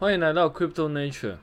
[0.00, 1.38] 欢迎来到 Crypto Nature。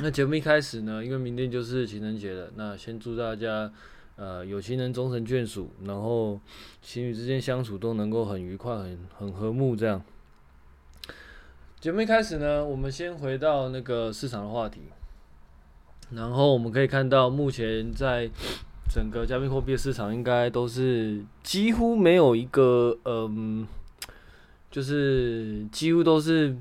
[0.00, 3.72] 那节目一开始呢，因为明天就是情人节了，那先祝大家
[4.16, 6.38] 呃有情人终成眷属，然后
[6.82, 10.02] 情侣之间相处都能够很愉快、很很和睦这样。
[11.80, 14.82] 节目一开始呢，我们先回到那个市场的话题，
[16.10, 18.28] 然后我们可以看到，目前在
[18.92, 23.66] 整个加密货币的市场，应该都是几乎没有一个嗯，
[24.70, 26.54] 就是几乎都是。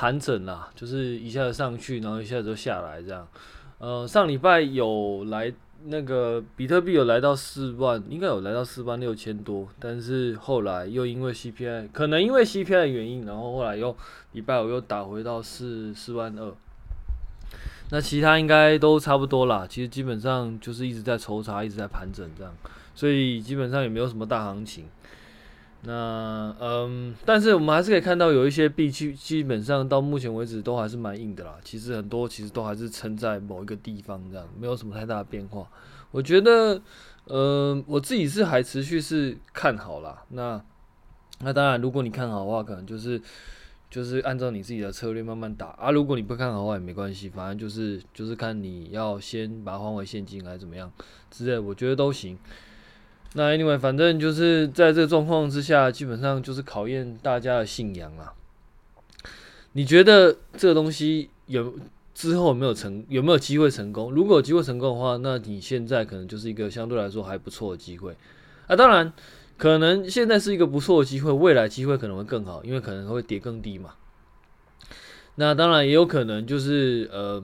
[0.00, 3.28] 盘整啦，就是一下子上去，然后一下子就下来这样。
[3.76, 5.52] 呃，上礼拜有来
[5.84, 13.94] 那个比特币有来到四万，应该有来到四万六千多，但是后来又因为 CPI，可能因为 CPI 的原因，然后后来又
[14.32, 16.50] 礼拜五又打回到四四万二。
[17.90, 22.50] 那其他应该都差不多啦，其实基本上就是一直在抽查，一直在盘整这样，
[22.94, 24.86] 所以基本上也没有什么大行情。
[25.82, 31.56] 那嗯，但是我们还是可以看到有一些币基基本上到目前为止都还是蛮硬的啦。
[31.64, 35.66] 其实很多其实都还是撑在某一个地方这样，没有什么太大的变化。
[36.10, 36.80] 我觉得，
[37.28, 40.22] 嗯，我自己是还持续是看好啦。
[40.28, 40.62] 那
[41.40, 43.18] 那当然，如果你看好的话，可能就是
[43.88, 45.90] 就是按照你自己的策略慢慢打啊。
[45.90, 50.92] 如果你不看好的话也没关系，反正就是就是看你要先把它换为现金还是怎么样
[51.30, 52.38] 之类，我觉得都行。
[53.34, 58.34] 那 anyway，反正就是在这个状况之下，基本上就是考验大家的信仰啊。
[59.72, 61.72] 你觉得这个东西有
[62.12, 64.10] 之后没有成，有没有机会成功？
[64.12, 68.16] 如果有机会成功的话，那你现在可能就是一个相对来说还不错的机会
[68.66, 68.74] 啊。
[68.74, 69.12] 当然，
[69.56, 73.94] 可能现在是一个不错的机会，未来机会可能会更好，因为可能会跌更低嘛。
[75.36, 77.40] 那当然也有可能就是呃，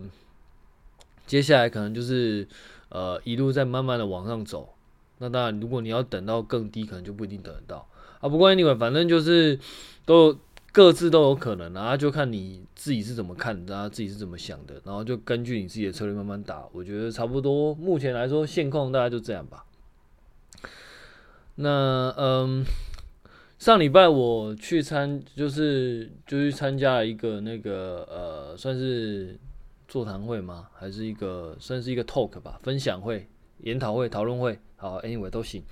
[1.28, 2.48] 接下来可能就是
[2.88, 4.70] 呃一路在慢慢的往上走。
[5.18, 7.88] 那当然，如果你要等到更低，可能就不一定等得到
[8.20, 8.28] 啊。
[8.28, 9.58] 不过 anyway，反正就是
[10.04, 10.38] 都
[10.72, 16.68] 各自都有可能啊，就看你自己是怎么看，大家自己是怎么想的，然后就根据你自己的策略慢慢打。
[16.72, 19.64] 我觉得差不多，目前来说现况大概就这样吧。
[21.54, 22.62] 那嗯，
[23.58, 29.38] 上礼拜我去参，就是就去参加了一个那个呃，算是
[29.88, 30.68] 座谈会吗？
[30.74, 33.26] 还是一个算是一个 talk 吧，分享会、
[33.60, 34.58] 研讨会、讨论会。
[34.76, 35.62] 好，anyway 都行，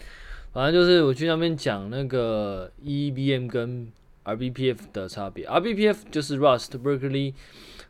[0.52, 3.92] 反正就是我去那边讲那个 EVM 跟
[4.24, 5.46] RBPF 的差别。
[5.46, 7.34] RBPF 就是 Rust Berkeley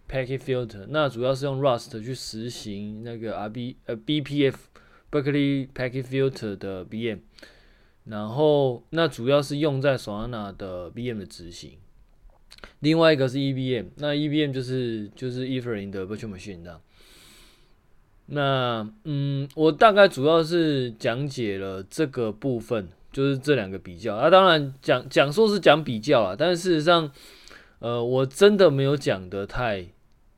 [0.09, 4.55] Packet Filter，那主要是用 Rust 去实行那个 RB 呃 BPF
[5.11, 7.19] Berkeley Packet Filter 的 B M，
[8.05, 11.79] 然后那主要是用在 Solana 的 B M 的执行。
[12.81, 16.81] 另外一个是 EVM，那 EVM 就是就是 Ethereum 的 Virtual Machine 这样。
[18.27, 24.17] 那嗯，我大概主要是讲解了这个部分，就是这两个比较。
[24.17, 27.11] 啊，当然讲讲说是讲比较啊，但事实上，
[27.81, 29.87] 呃，我真的没有讲的太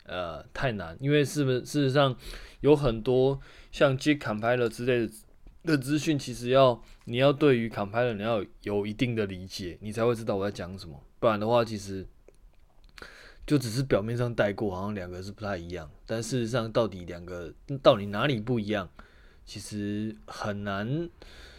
[0.06, 2.16] 呃太难，因为是不事实上
[2.60, 3.38] 有很多
[3.70, 5.12] 像接 compiler 之类的
[5.64, 12.06] 的资讯，其实要你要对于 compiler 你要有一定的理解，你才会知道我在讲什么，不然的话，其实。
[13.46, 18.88] 就只是表面上带过，好像两个是不太一样，但事实上到底两个到底哪里不一样，
[19.44, 21.08] 其实很难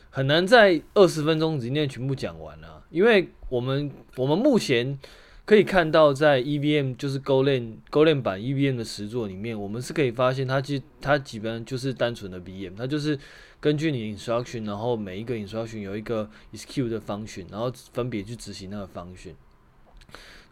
[0.10, 2.84] 很难在二十分钟之内全部讲完啊。
[2.90, 5.00] 因为我们我们目前
[5.46, 13.18] 可以看到，在 EVM 就是 Golang Golang 版 EVM 的实作里面，我们是可以发现它基它基本上就是单纯的 VM，它就是
[13.62, 19.36] 根据你 instruction，然后每一个 instruction 有一个 execute 的 function，然后分别去执行那个 function。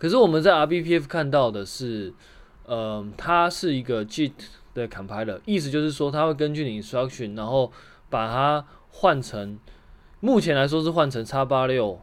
[0.05, 2.13] 可是我们在 RBPF 看到的是，
[2.65, 4.33] 呃，它是一个 JIT
[4.75, 7.71] 的 compiler，意思就是说，它会根据你 instruction，然后
[8.07, 9.57] 把它换成，
[10.19, 11.99] 目前来说是换成 X 八六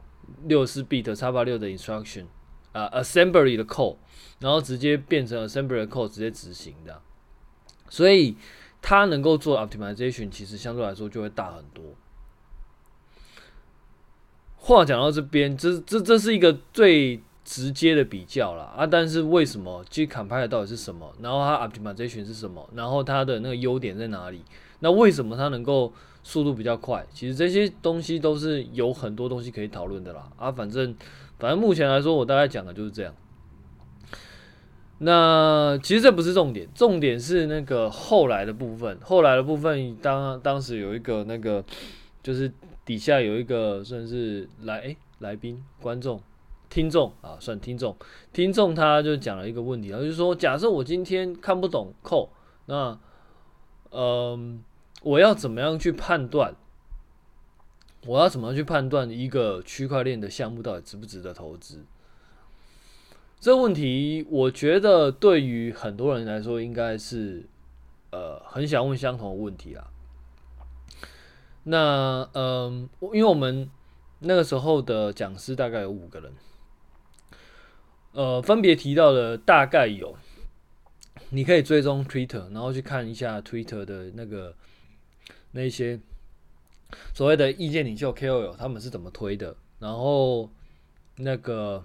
[0.49, 2.25] 六四 bit X 八六的 instruction，
[2.73, 3.99] 啊、呃，assembly 的 code，
[4.41, 7.01] 然后直接变成 assembly 的 code 直接执行的，
[7.89, 8.37] 所以
[8.81, 11.85] 它能够做 optimization，其实相对来说就会大很多。
[14.57, 17.23] 话讲到这边，这这这是一个最。
[17.45, 21.13] 直接的比较啦啊，但是为什么其实 compile 到底是什么？
[21.21, 22.69] 然后它 optimization 是什么？
[22.75, 24.43] 然后它的那个优点在哪里？
[24.81, 25.93] 那为什么它能够
[26.23, 27.05] 速度比较快？
[27.13, 30.95] 其实这些东西都是有很多东西可以讨论的啦啊，反正
[31.39, 33.13] 反正目前来说，我大概讲的就是这样。
[34.99, 38.97] 那其实这不是重点，重点是那个后来的部分。
[39.03, 41.65] 后来的部分当当时有一个那个，
[42.23, 42.53] 就是
[42.85, 46.21] 底下有一个算是来诶、来宾观众。
[46.73, 47.95] 听众啊，算听众。
[48.33, 52.31] 听众他就讲了一个问题，他就是说，假设我今天看不懂 code，
[52.65, 52.99] 那，
[53.91, 54.65] 嗯、
[55.03, 56.57] 我要怎么样去判断？
[58.07, 61.85] 我要怎么去判断一个区块链的项目到底值不值得投资？
[63.39, 67.45] 这个问题，我觉得对于很多人来说，应该是
[68.13, 69.91] 呃很想问相同的问题啦。
[71.65, 73.69] 那嗯、呃，因为我们
[74.21, 76.33] 那个时候的讲师大概有五个人，
[78.13, 80.17] 呃，分别提到的大概有，
[81.31, 84.55] 你可以追踪 Twitter，然后去看一下 Twitter 的那个
[85.53, 85.99] 那些
[87.15, 90.51] 所谓的意见领袖 KOL 他们是怎么推的，然后
[91.17, 91.85] 那个。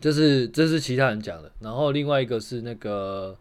[0.00, 3.38] 这是这是其他人讲的，然后另外一个是那个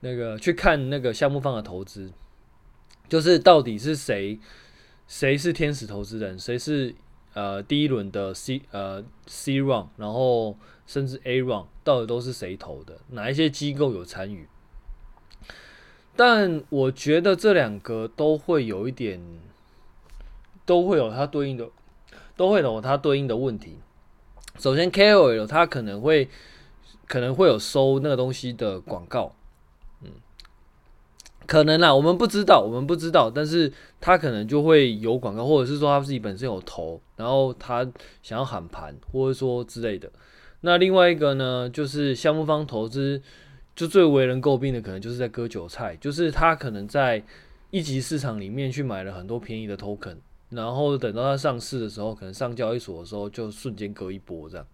[0.00, 2.10] 那个去看那个项目方的投资，
[3.10, 4.40] 就是到底是谁
[5.06, 6.94] 谁是天使投资人，谁是
[7.34, 10.56] 呃第一轮的 C 呃 C round，然后
[10.86, 14.48] 甚至 A round 到底都是谁投的，哪一些机构有参与？
[16.14, 19.20] 但我觉得这两个都会有一点，
[20.66, 21.68] 都会有它对应的，
[22.36, 23.78] 都会有它对应的问题。
[24.58, 26.28] 首先，KOL 他可能会
[27.06, 29.34] 可能会有收那个东西的广告，
[31.46, 37.86] 可能啦，我们不知道，我们不知道，但是他可能就会有广告，或者是说他自己本身有投，然后他
[38.22, 40.10] 想要喊盘，或者说之类的。
[40.60, 43.20] 那另外一个呢，就是项目方投资，
[43.74, 47.22] 就最为人诟病的，可能就是在割韭菜，就是他可能在
[47.70, 50.16] 一级市场里面去买了很多便宜的 token。
[50.50, 54.66] 然后等到它上市的时候，可能上交易所的时候就瞬间割一波这样。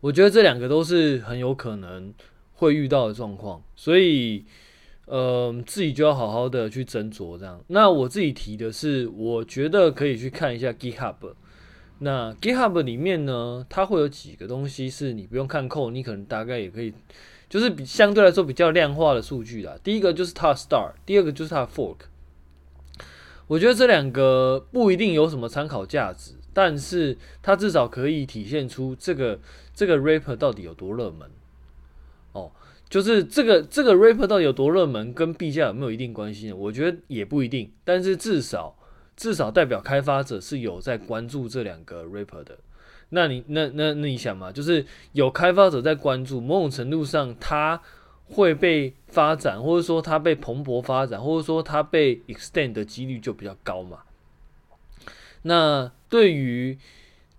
[0.00, 2.14] 我觉得这两个都是很有可能
[2.54, 4.46] 会遇到的状况，所以
[5.08, 7.60] 呃自己就要好好的去斟酌这样。
[7.68, 11.14] 那我自己提的是，我觉得可以去看一下 GitHub。
[12.00, 16.92] 那 GitHub 里面呢，它会有几个东西是你不用看透你可能大概也可以，
[17.48, 19.76] 就是比相对来说比较量化的数据啦。
[19.82, 21.96] 第一个就是它的 Star，第二个就是它的 fork。
[23.48, 29.40] 我觉得这两个不一定有什么参考价值，但是它至少可以体现出这个
[29.74, 31.28] 这个 rapper 到底有多热门。
[32.88, 36.56] 就是这个这个 rapper 到底有多热门，跟币价有没有一定关系呢？
[36.56, 38.76] 我觉得也不一定，但是至少
[39.16, 42.58] 至少代表开发者是有在关注这两个 rapper 的。
[43.10, 47.80] 那你那那那你想嘛，就是有开发者在关注，某种程度上他。
[48.30, 54.00] 会被发展，或者说它被蓬勃发展，或者说它被 extend 的几率就比较高嘛。
[55.40, 56.76] 那对于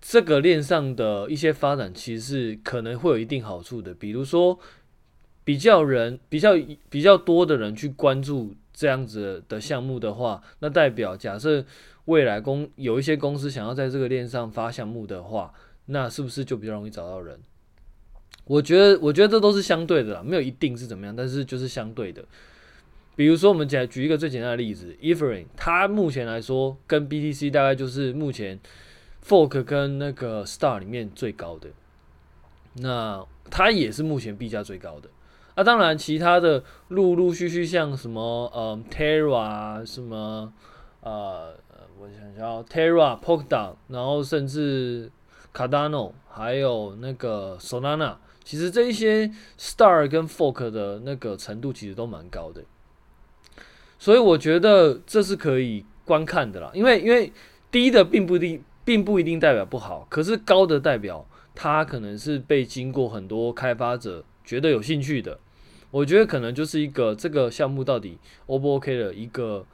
[0.00, 3.94] 这个链上的一些发展，其实是可能会有一定好处的。
[3.94, 4.58] 比如说，
[5.50, 6.52] 比较人比较
[6.88, 11.64] 比较多的人去关注这样子的项目的话，那代表假设
[12.04, 15.52] 未来公有一些公司想要在这个链上发项目的话，
[15.86, 17.40] 那是不是就比较容易找到人？
[18.44, 22.24] 我觉得，我觉得这都是相对的啦，没有一定是怎么样，但是就是相对的。
[23.16, 28.60] 比如说，我们讲举一个最简单的例子，Ethereum，它目前来说跟 BTC 大概就是目前
[29.26, 31.70] Fork 跟那个 Star 里面最高的，
[32.74, 35.08] 那它也是目前币价最高的。
[35.60, 40.50] 啊，当然其他的陆陆续续像什么呃 Terra 什么
[41.02, 41.54] 呃，
[41.98, 45.12] 我想想，Terra、Polkadot，然后甚至
[45.52, 48.14] Cardano，还有那个 Solana。
[48.42, 52.64] 其实这一些 star 跟 fork 的那个程度其实都蛮高的，
[53.98, 56.70] 所以我觉得这是可以观看的啦。
[56.72, 57.30] 因为因为
[57.70, 65.38] 低的并不一定并不一定代表不好，可是高的代表它可能是被经过很多开发者觉得有兴趣的。
[65.90, 69.66] 我觉得可能就是一个这个项目到底 O 不 OK 的一个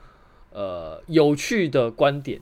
[0.52, 2.40] 呃有趣的观点。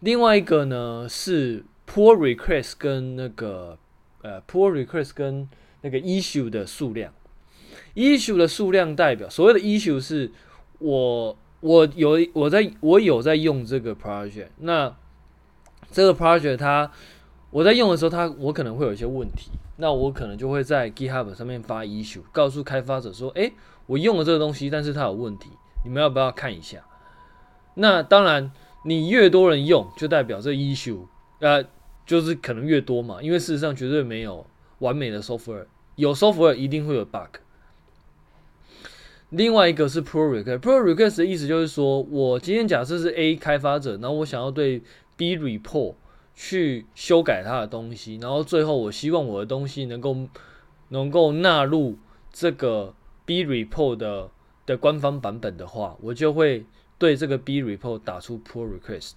[0.00, 3.78] 另外一个呢是 pull request 跟那个。
[4.22, 5.48] 呃，pull request 跟
[5.80, 7.10] 那个 issue 的数量
[7.94, 10.30] ，issue 的数量代表所谓的 issue 是
[10.78, 14.94] 我我有我在我有在用这个 project，那
[15.90, 16.92] 这个 project 它
[17.50, 23.52] 我在用的时候，它我可能会有一些问题，那我可能就会在 GitHub 上面发 issue，告诉开发者说，诶，
[23.86, 25.48] 我用了这个东西，但是它有问题，
[25.84, 26.84] 你们要不要看一下？
[27.74, 28.52] 那当然，
[28.84, 31.06] 你越多人用，就代表这 issue，
[31.40, 31.64] 呃。
[32.06, 34.44] 就是可能越多嘛，因为事实上绝对没有
[34.80, 37.38] 完美的 software，有 software 一定会有 bug。
[39.28, 44.82] 另外一个是 pull request，pull request 的意思就是说，我今天假设是 A 开发者，然后我想要对
[45.16, 45.94] B report
[46.42, 50.16] 去修改它的东西，然后最后我希望我的东西能够
[50.88, 51.98] 能够纳入
[52.32, 52.94] 这个
[53.26, 54.30] B report 的
[54.64, 56.64] 的官方版本的话，我就会
[56.96, 59.12] 对这个 B report 打出 pull request。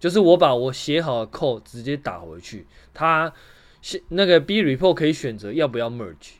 [0.00, 3.34] 就是我把我写好的 code 直接打回去，它
[4.08, 6.36] 那个 B report 可以选择要不要 merge。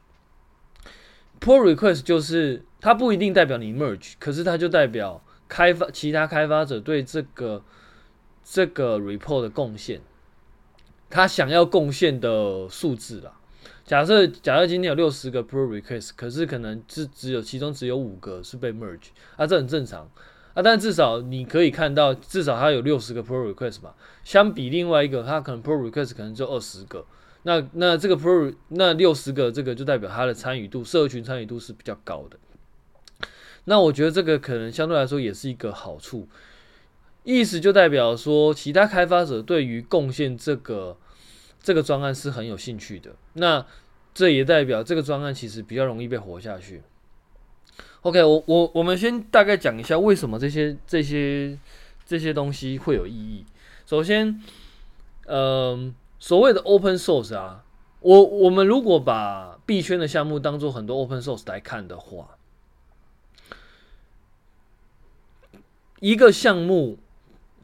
[1.40, 7.62] Pull request 就是它不一定代表你 merge，可是它就代表开发其他开发者对这个
[8.42, 10.00] 这个 report 的贡献。
[11.12, 13.30] 他想要贡献的数字啦。
[13.84, 20.10] 假设假设今天有六十个 pull request，可是可能是只有其中只有五个是被 merge，啊，这很正常
[20.54, 20.62] 啊。
[20.62, 23.92] 但至少你可以看到，至少它有六十个 pull request 嘛。
[24.24, 27.04] 相比另外一个，它可能 pull request 可能就二十个，
[27.42, 32.38] 那那这个 pull 那六十个这个就代表它的参与度，社群参与度是比较高的。
[33.64, 36.26] 那我觉得这个可能相对来说也是一个好处，
[37.24, 40.96] 意思就代表说，其他开发者对于贡献这个
[41.62, 43.14] 这个专案是很有兴趣的。
[43.34, 43.64] 那
[44.12, 46.82] 这也代表这个专案其实比较容易被活下去。
[48.02, 51.58] OK，我我我们先大概讲一下为什么这些这些
[52.04, 53.46] 这些东西会有意义。
[53.86, 54.42] 首先，
[55.26, 57.64] 嗯、所谓的 open source 啊，
[58.00, 62.36] 我我们如果把币圈的项目当做很多 open source 来看的话。
[66.00, 66.98] 一个项目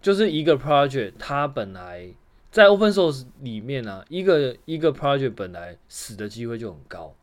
[0.00, 2.14] 就是一个 project，它本来
[2.50, 7.14] 在 open source 里面呢、啊，一个一个 project 本来死的机会就很高，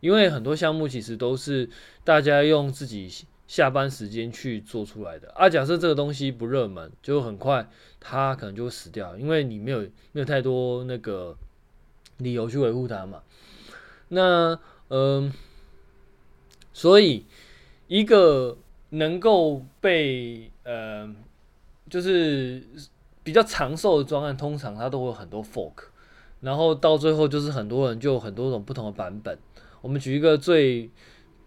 [0.00, 1.68] 因为很多项目其实都是
[2.04, 3.10] 大家用自己
[3.46, 5.48] 下班时间去做出来的啊。
[5.48, 9.80] 假设这个东西不热门，就很快它可能就会死掉，因为你没有
[10.12, 11.36] 没有太多那个
[12.18, 13.22] 理由去维护它嘛。
[14.08, 15.32] 那嗯，
[16.74, 17.24] 所以
[17.88, 18.58] 一个
[18.90, 21.12] 能够被呃，
[21.88, 22.62] 就是
[23.24, 25.86] 比较长寿的专案，通常它都会有很多 fork，
[26.42, 29.36] 然后到最后就是很多人就有很多种不同的版本。
[29.80, 30.90] 我们举一个最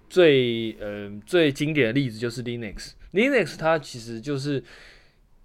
[0.09, 2.91] 最呃最经典的例子，就是 Linux。
[3.13, 4.63] Linux 它其实就是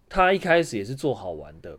[0.08, 1.78] 它一开始也是做好玩的，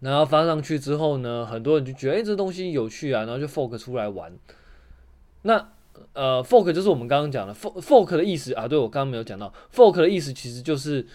[0.00, 4.36] 然后发上去之后呢，很多人就觉得哎、这东西有趣啊，然后就 fork 出来玩。
[5.42, 5.72] 那
[6.12, 11.06] 呃，fork 就是我们刚刚讲的 fork fork 的意思啊，对，我刚刚没有讲到 fork 的意思，其实就是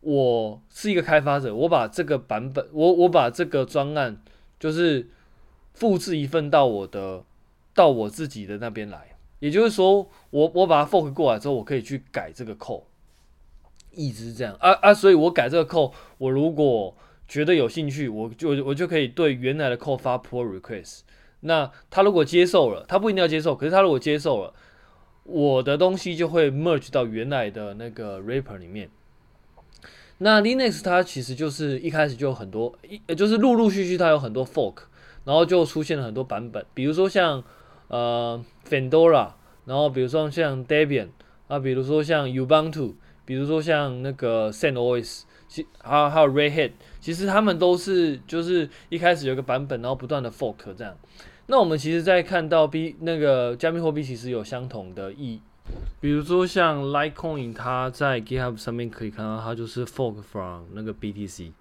[0.00, 4.22] 我是一个开发者，我把这个版本，我我把这个专案，
[4.60, 5.08] 就是
[5.74, 7.24] 复制一份到我的
[7.74, 12.84] 到我自己的那边来，也就是说，我我把它 fork 过来之后，我可以去改这个 code，
[13.90, 21.00] 一直这样啊啊，所以我改这个 code，我如果觉得有兴趣，我就我就可以对原来的 code 发 pull request。
[21.40, 24.54] 那他如果接受了，他不一定要接受，可是他如果接受了，
[25.24, 28.88] 我的东西就会 merge 到原来的那个 rapper 里面。
[30.18, 34.76] 那 Linux 它其实就是一开始就有很多，一就是陆陆续续它有很多 fork，
[35.24, 37.44] 然后就出现了很多版本，比如说像
[37.88, 39.32] 呃 Fedora，
[39.66, 41.08] 然后比如说像 Debian
[41.48, 42.94] 啊，比如说像 Ubuntu，
[43.24, 46.72] 比如说像那个 CentOS，其还有还有 Red Hat。
[47.00, 50.96] 其实他们都是就是一开始有个版本，然后不断的 fork 这样。
[51.46, 55.40] 那我们其实，在看到 B 那个加密货币，其实有相同的意义。
[56.00, 61.52] 比如说像 Litecoin，它在 GitHub 上面可以看到，它就是 fork from 那个 BTC。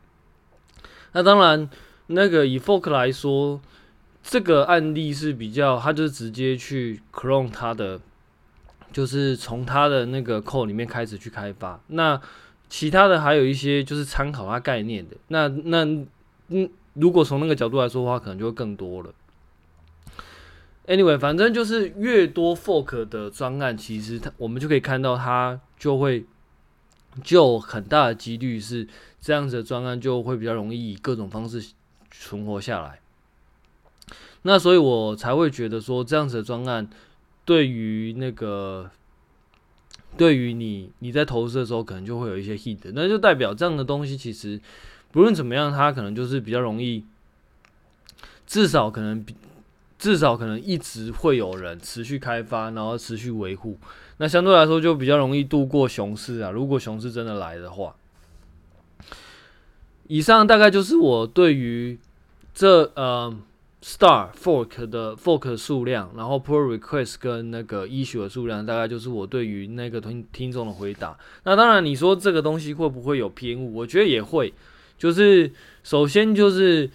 [1.13, 1.69] 那当然，
[2.07, 3.61] 那个以 fork 来说，
[4.21, 7.99] 这个案例是比较，它就是直接去 clone 它的，
[8.91, 11.79] 就是从它的那个 code 里面开始去开发。
[11.87, 12.21] 那
[12.67, 15.85] 其他的还有一些就是参考它概念的，那那
[16.49, 19.13] 嗯，如果从那个角度来说的话，可能就会更多了。
[20.87, 26.25] Anyway，反正就是越多 fork 的专案，其实它我们就可以看到它就会
[27.23, 28.87] 就很大的几率是
[29.19, 31.71] 这样子的专案就会比较容易以各种方式
[32.11, 32.99] 存活下来。
[34.43, 36.89] 那所以我才会觉得说这样子的专案
[37.45, 38.91] 对于那个。
[40.17, 44.57] 对于你，你在投资的时候可能就会有一些 hit，那就代表这样的东西其实
[45.11, 47.03] 不论怎么样，它可能就是比较容易，
[48.47, 49.35] 至少可能比
[49.97, 53.77] 至少可能一直会有人持续开发，然后持续维护，
[54.17, 56.51] 那相对来说就比较容易度过熊市啊。
[56.51, 57.95] 如果熊市真的来的话，
[60.07, 61.97] 以上大概就是我对于
[62.53, 63.35] 这呃。
[63.87, 71.15] Star fork 的 fork 数量，然后 pull request 跟那个 issue 的数量，大概就是我对于那个听听众的回答。
[71.43, 73.75] 那当然，你说这个东西会不会有偏误？
[73.75, 74.51] 我觉得也会。
[74.97, 75.51] 就是
[75.83, 76.89] 首先就是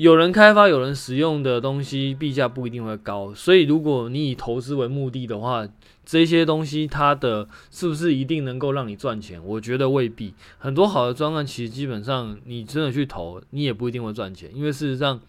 [0.00, 3.34] 有人开发、有人使用的东西，币价不一定会高。
[3.34, 5.68] 所以如果你以投资为目的的话，
[6.06, 9.38] 这些东西它的是不是一定能够让你赚钱？
[9.44, 10.32] 我觉得未必。
[10.56, 15.20] 很多好的专案，其实基本上你真的去投，你也不一定会赚钱，因为事实上。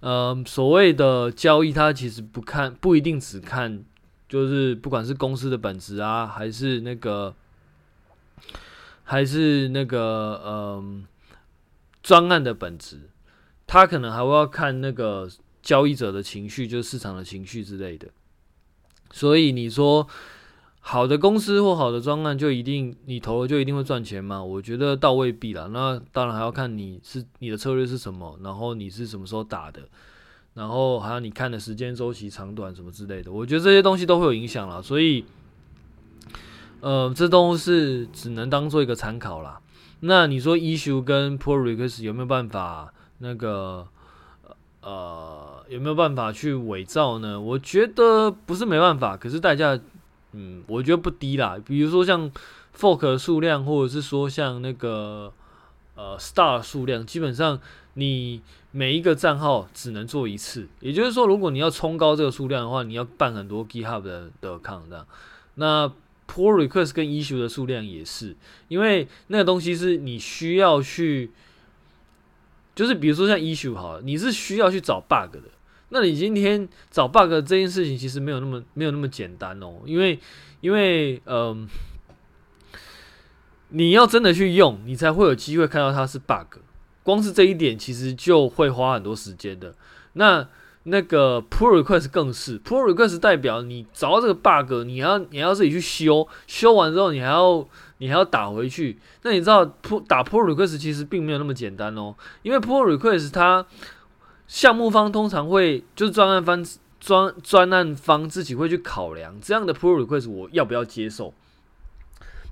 [0.00, 3.82] 呃，所谓的交易，它其实不看，不一定只看，
[4.28, 7.34] 就是不管是公司的本质啊，还是那个，
[9.02, 9.98] 还是那个，
[10.44, 10.84] 呃，
[12.02, 13.00] 专案的本质，
[13.74, 15.28] 他可能还会要看那个
[15.60, 18.06] 交易者的情绪，就是市场的情绪之类的。
[19.10, 20.06] 所以你说，
[20.78, 24.40] 好的公司或好的专案就一定你投了就一定会赚钱吗？
[24.40, 25.68] 我觉得倒未必啦。
[25.72, 29.80] 那当然还要看你是你的策略是什么，然后你是什么时候打的，
[30.54, 33.32] 然后还有你看的时间周期长短什么之类的。
[33.32, 34.80] 我觉得这些东西都会有影响啦。
[34.80, 35.24] 所以，
[36.78, 39.60] 呃，这都是只能当做一个参考啦。
[39.98, 42.93] 那你说 issue 跟 pull request 有没有办法
[43.24, 43.84] 那个
[44.82, 47.40] 呃有没有办法去伪造呢？
[47.40, 49.80] 我觉得不是没办法，可是代价。
[50.36, 51.56] 嗯，我觉得不低啦。
[51.64, 52.28] 比如说像
[52.76, 55.32] fork 数量，或者是说像那个
[55.94, 57.60] 呃 star 数量，基本上
[57.92, 60.66] 你每一个账号只能做一次。
[60.80, 65.04] 也就是说，如果你要冲高这个数量的话，你要办很多 GitHub 的的 account。
[65.54, 65.88] 那
[66.26, 68.34] pull request 跟 issue 的数量也是，
[68.66, 71.30] 因为那个东西是你需要去，
[72.74, 75.42] 就是比如说像 issue 好了，你是需要去找 bug 的。
[75.90, 80.18] 那你今天找 bug 这件事情其实没有那么没有那么简单哦，因为
[80.60, 81.68] 因为嗯、
[83.68, 86.58] 你要真的去用，你才会有机会看到它是 bug。
[87.04, 89.74] 光是这一点其实就会花很多时间的。
[90.14, 90.48] 那
[90.84, 97.66] 那个 pull request 更是 pull request 代表你找到这个 bug，你要你要自己去修，修完之后你还要
[97.98, 98.98] 你还要打回去。
[99.22, 103.66] 那你知道 pull 打 pull request 其实并没有那么简单哦，因为 pull request 它。
[104.46, 106.62] 项目方通常会就是专案方
[107.00, 111.32] 专专案方自己会去考量这样的 pull request 我要不要接受？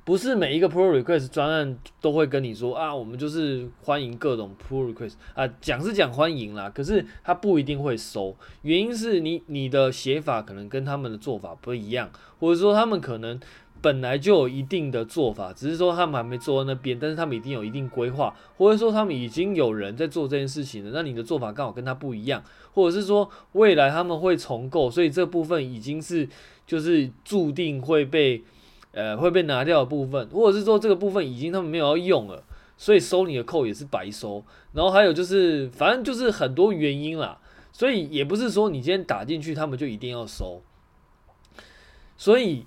[0.03, 12.09] 不是每一个 pull request 专案都会跟你说啊，我们就是欢迎各种 pull request 啊，讲是讲欢迎啦，可是他不一定会收，原因是你你的写法可能跟他们的做法不一样，
[12.41, 13.39] 或者说他们可能。
[13.83, 20.93] 本来就有一定的做法，只是说他们还没做到那边，但是他们一定有一定规划，或者说他们已经有人在做这件事情了。
[20.95, 22.41] 那你的做法刚好跟他不一样，
[22.73, 26.29] 或者是说未来他们会重构，所以这部分已经是
[26.65, 28.45] 就是注定会被
[28.93, 32.45] 呃会被拿掉的部分，或者是说这个部分已经他们没有要用了，
[32.77, 34.45] 所以收你的扣也是白收。
[34.73, 37.37] 然后还有就是反正就是很多原因啦，
[37.73, 40.63] 所以也不是说你今天打进去他们就一定要收，
[42.17, 42.65] 所以。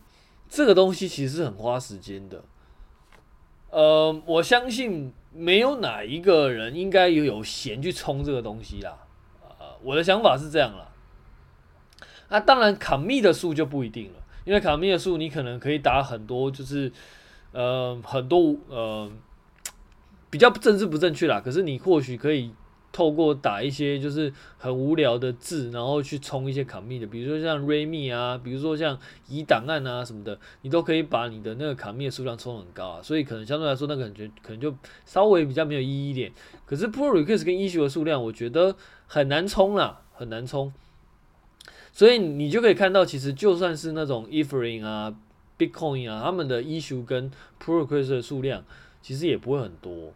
[0.50, 2.44] 这个东西其实是很花时间的，
[3.70, 8.98] 呃，我相信没有哪一个人应该有有闲去冲这个东西啦，
[9.60, 10.90] 呃，我的想法是这样啦。
[12.30, 16.92] 那当然卡密的数就不一定了，因为卡密的数你可能可以打很多，就是
[17.52, 19.12] 呃很多呃
[20.30, 22.54] 比较政治不正确啦，可是你或许可以。
[22.96, 34.74] 透过打一些就是很无聊的字，然后去冲一些 commit 的，比如说像 readme 啊，比如说像移档案啊什么的，你都可以把你的那个 commit 数量冲很高啊，所以可能相对来说那个感觉可能就
[35.06, 36.32] 稍微比较没有意义一点。
[36.66, 38.74] 可是 pull request 跟 issue 的数量，我觉得
[39.08, 40.72] 很难冲啦，很难冲。
[41.92, 45.14] 所以你就可以看到，其实就算是那种 Ethereum 啊、
[45.58, 47.30] Bitcoin 啊，他们的 issue 跟
[47.62, 48.64] pull request 的数量
[49.02, 50.14] 其实也不会很多。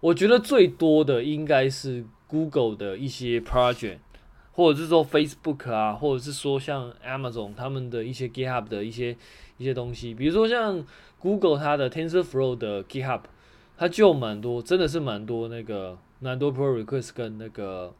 [0.00, 3.98] 我觉得最多的应该是 Google 的一些 project，
[4.52, 9.16] 或者是说 Facebook 啊，或者是说像 Amazon 他们的一些 GitHub 的一些
[9.58, 10.84] 一些东西，比如说像
[11.18, 13.22] Google 它的 TensorFlow 的 GitHub，
[13.78, 17.94] 它就蛮多，真的是蛮多那个蛮多 pull request 跟那个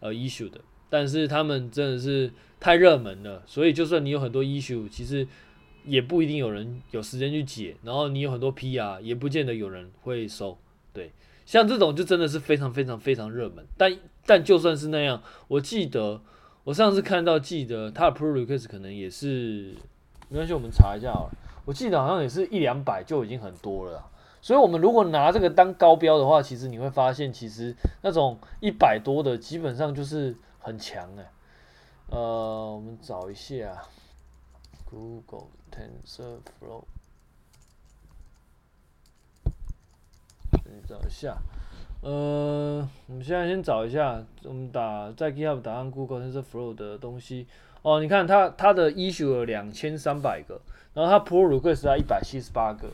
[0.00, 5.26] 呃 issue 的，但是他们真的是太热门了，所以就算你有很多 issue，其实
[5.84, 10.58] 也不一定有人有时间去解，然后你有很多 PR，也不见得有人会收，
[10.92, 11.10] 对。
[11.50, 16.20] 像这种就真的是非常非常非常热门，但但就算是那样，我记得
[16.62, 19.74] 我上次看到，记得他的 pull request 可能也是，
[20.28, 21.26] 没关系，我们查一下啊。
[21.64, 24.00] 我记得好像也是一两百就已经很多了，
[24.40, 31.32] 所以我们如果拿这个当高标的话，其实你会发现，其实那种一百多的基本上就是很强哎。
[32.10, 33.82] 呃，我们找一下
[34.88, 36.84] Google TensorFlow。
[40.86, 41.36] 找一下，
[42.02, 47.46] 呃，我们现在先找一下，我们打在 GitHub 打上 Google TensorFlow 的东西
[47.82, 48.00] 哦。
[48.00, 50.60] 你看它它的 issue 有两千三百个，
[50.94, 52.88] 然后它 pull request 在一百七十八个，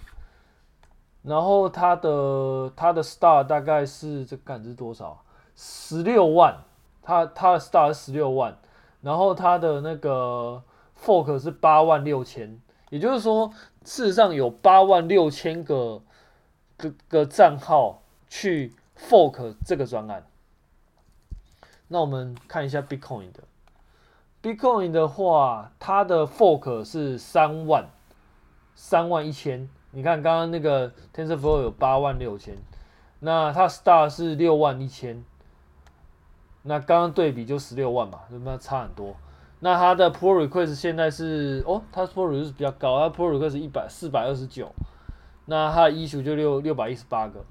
[1.23, 5.23] 然后它的它的 star 大概是这干是多少？
[5.55, 6.59] 十六万，
[7.03, 8.57] 它它的 star 是十六万，
[9.01, 10.63] 然后它的那个
[11.03, 12.61] fork 是八万六千，
[12.91, 13.51] 也就是说，
[13.85, 16.03] 事实上有八万六千个。
[16.77, 20.27] 个个账号去 fork 这个专案，
[21.89, 23.45] 那我们看一下 Bitcoin 的
[24.43, 27.89] ，Bitcoin 的话，它的 fork 是三万
[28.75, 29.69] 三万一千。
[29.93, 32.59] 你看刚刚那个 TensorFlow 有八万六千，
[33.21, 35.25] 那它 Star 是六万一千，
[36.63, 39.17] 那刚刚对比就十六万嘛，那差很多。
[39.61, 44.71] 那它的 pull request 现在是哦，它 pull request 比较高，它 pull request 一百四百二十九，
[45.47, 47.45] 那它的 issue 就六六百一十八个，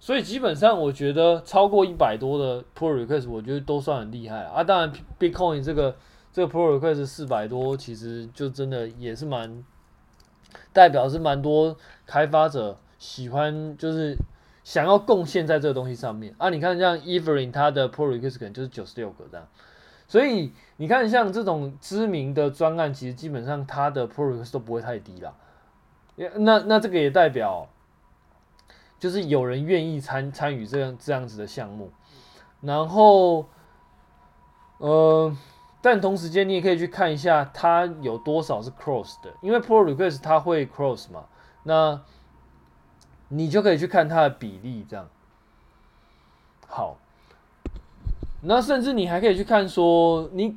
[0.00, 4.64] 所以基本上我觉得超过一百多的 pull request，我觉得都算很厉害啊。
[4.64, 5.96] 当然，Bitcoin 这个
[6.32, 9.64] 这个 pull request 四百多，其实就真的也是蛮
[10.72, 14.16] 代表是蛮多开发者喜欢，就是
[14.62, 16.50] 想要贡献在这个东西上面啊。
[16.50, 19.46] 你看像 Ethereum 它的 pull request 可能就是九十六个这样。
[20.06, 25.34] 所以你看，像这种知名的专案，其实基本上它的 pull request 都不会太低啦。
[26.16, 27.68] 那那这个也代表，
[28.98, 31.90] 就是有人愿意参参与这样这样子的项目。
[32.60, 33.46] 然后，
[34.78, 35.36] 呃，
[35.82, 41.24] 但同时间你也可以去看一下它有多少是 cross 的，因为 pull request 它会 cross 嘛，
[41.64, 42.00] 那
[43.28, 45.08] 你就可以去看它的比例，这样。
[46.66, 46.98] 好。
[48.46, 50.54] 那甚至你还可以去看说，你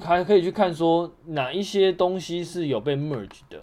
[0.00, 3.60] 还可以去看说哪一些东西是有被 merge 的，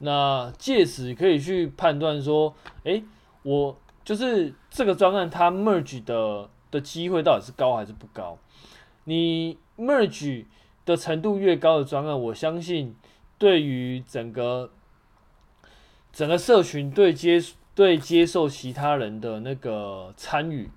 [0.00, 3.02] 那借此可以去判断说，诶，
[3.42, 8.36] 我就是这个专案它 merge 的的机会到底是高还是不高？
[9.04, 10.44] 你 merge
[10.84, 12.94] 的程度越高的专案，我相信
[13.38, 14.70] 对于整个
[16.12, 17.40] 整个社群对接
[17.74, 20.68] 对接受其他人的那个参与，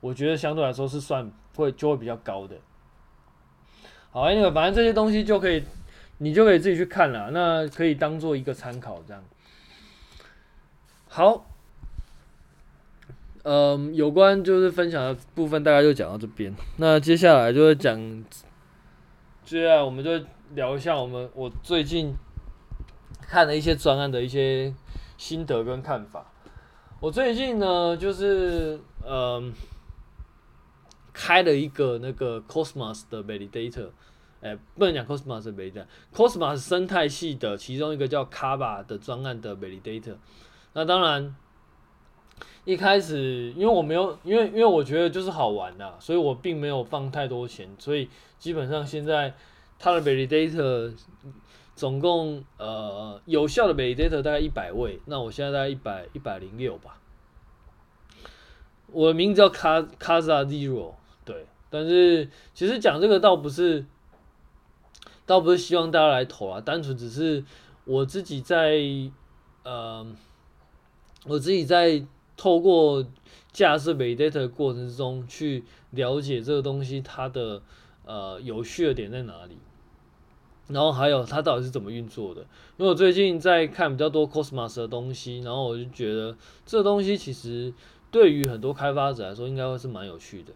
[0.00, 1.32] 我觉得相对来说是算。
[1.56, 2.56] 会就会比较高的，
[4.12, 5.62] 好，那个反正这些东西就可以，
[6.22, 9.24] 你就可以自己去看了，那可以当做一个参考这样。
[11.08, 11.46] 好，
[13.42, 17.98] 嗯，有关就是分享的部分大概就讲到这边，那接下来就会讲，
[19.44, 20.10] 接下来我们就
[20.54, 22.14] 聊一下我们我最近
[23.22, 24.74] 看了一些专案的一些
[25.16, 26.30] 心得跟看法。
[27.00, 29.52] 我最近呢，就是嗯。
[31.12, 33.90] 开了一个那个 Cosmos 的 Validator，
[34.40, 40.16] 哎、不能讲 Cosmos 的 Validator，Cosmos 生态系的其中一个叫 Kava 的专案的 Validator。
[40.72, 41.36] 那当然，
[42.64, 49.34] 一开始因为我没有，因为因为我觉得就是好玩呐，所以我并没有放太多钱，所以基本上现在
[49.78, 50.94] 它的 Validator
[51.74, 56.98] 总共呃有效的 Validator 大概一百位，那我现在大概一百一百零六吧。
[58.92, 60.94] 我的名字叫 Kaza Zero。
[61.24, 63.84] 对，但是其实讲这个倒不是，
[65.30, 67.44] 倒不是希望大家来投啊，单纯只是
[67.84, 68.80] 我自己在，
[69.62, 70.04] 呃，
[71.24, 72.04] 我自己在
[72.36, 73.06] 透过
[73.52, 75.62] 架设 Validator 的过程之中去
[75.92, 77.62] 了解这个东西它的
[78.04, 79.56] 呃有趣的点在哪里，
[80.66, 82.40] 然后还有它到底是怎么运作的。
[82.76, 87.72] 因为我最近在看比较多 Cosmos 的东西，然后我就觉得这东西其实
[88.10, 90.52] 对于很多开发者来说，应该会是蛮有趣的。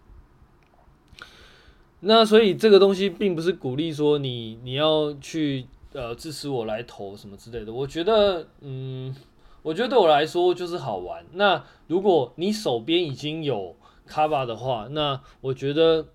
[2.07, 7.73] 那所以这个东西并不是鼓励说你你要去呃支持我来投什么之类的。
[7.73, 9.15] 我觉得嗯，
[9.63, 11.25] 我觉得对我来说就是好玩。
[11.33, 13.75] 那如果你手边已经有
[14.07, 16.09] Kava 的话，那我觉得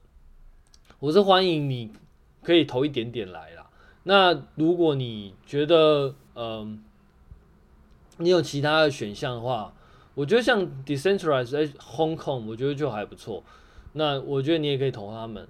[0.99, 1.91] 我是欢迎你
[2.43, 3.67] 可以投一点点来啦。
[4.03, 6.83] 那如果你觉得嗯、
[8.17, 9.73] 你有其他的选项的话，
[10.13, 13.43] 我觉得像 Decentralized Hong Kong，我觉得就还不错。
[13.93, 15.47] 那我觉得你也可以投他们。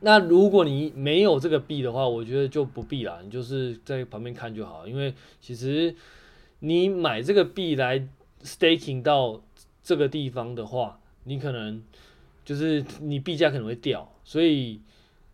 [0.00, 4.86] 那如果你没有这个币的话，我觉得就不必了，你就是在旁边看就好。
[4.86, 5.94] 因为其实
[6.60, 8.08] 你买这个币来
[8.42, 9.42] staking 到
[9.82, 11.82] 这个地方的话，你可能
[12.44, 14.08] 就是你币价可能会掉。
[14.24, 14.80] 所以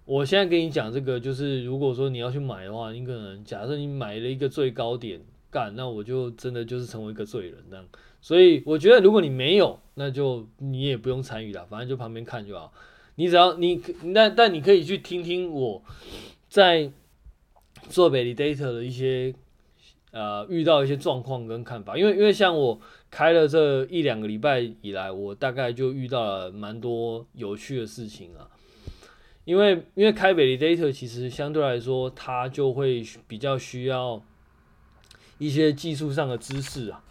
[0.04, 7.84] 我现在跟你讲这个，就是如果说你要去买的话，你可能假设你买了一个最高点，干，那我就真的就是成为一个罪人这样。
[8.20, 12.72] 所以我觉得如果你没有，那就你也不用参与了，反正就旁边看就好。
[13.16, 15.80] 你只要你那但你可以去听听我
[16.48, 16.90] 在
[17.88, 19.32] 做 validator 的一些
[20.10, 22.80] 呃遇到一些状况跟看法，因为因为像我
[23.12, 28.50] 开了这一两个礼拜以来，我大概就遇到了蛮多有趣的事情啊。
[29.44, 34.20] 因为因为开 validator 其实相对来说它就会比较需要
[35.38, 37.04] 一些技术上的知识啊。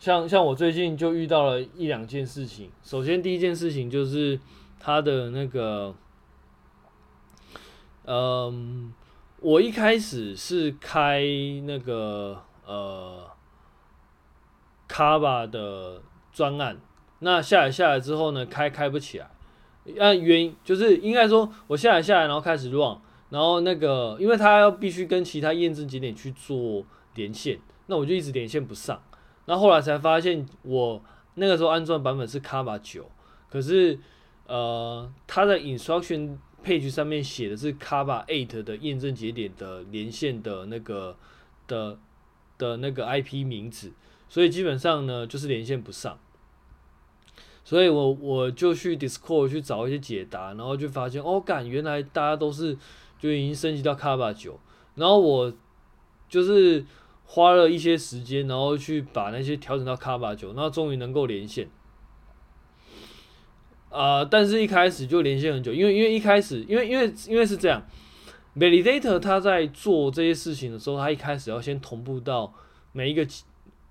[0.00, 4.40] 像像我最近就遇到了一两件事情，首先第一件事情就是。
[4.78, 5.94] 他的那个，
[8.04, 8.92] 嗯，
[9.40, 11.24] 我一开始是开
[11.64, 13.28] 那个呃
[14.88, 16.00] ，Kava 的
[16.32, 16.78] 专案，
[17.18, 19.28] 那下来下来之后呢，开开不起来，
[19.98, 22.98] 按原因就是应该说我下来下来，然后开始 run，
[23.30, 26.84] 然后那个因为他要必须跟其他验证节点去做
[27.16, 29.02] 连线，那我就一直连线不上，
[29.46, 31.02] 那后来才发现我
[31.34, 33.10] 那个时候安装版本是 Kava 九，
[33.50, 33.98] 可是。
[34.46, 41.16] 呃，它的 instruction page 上面写的是 Kava 8的验证节点的连线的那个
[41.66, 41.98] 的
[42.58, 43.92] 的那个 IP 名字，
[44.28, 46.18] 所以基本上呢就是连线不上。
[47.64, 52.78] 所以我我就去 Discord 去找一些解答，然后就发现哦，干，原来大家都是
[53.18, 54.52] 就已经升级到 Kava 9，
[54.94, 55.52] 然后我
[56.28, 56.86] 就是
[57.24, 61.68] 花了一些时间，然后去把那些调整到 Kava 9，然后终于能够连线。
[63.96, 67.82] 啊、呃，但是一开始就连线很久，因为因为一开始，因为因为因为是这样
[68.54, 72.52] ，Validator 他在做这些事情的时候，他一开始要先同步到
[72.92, 73.26] 每一个，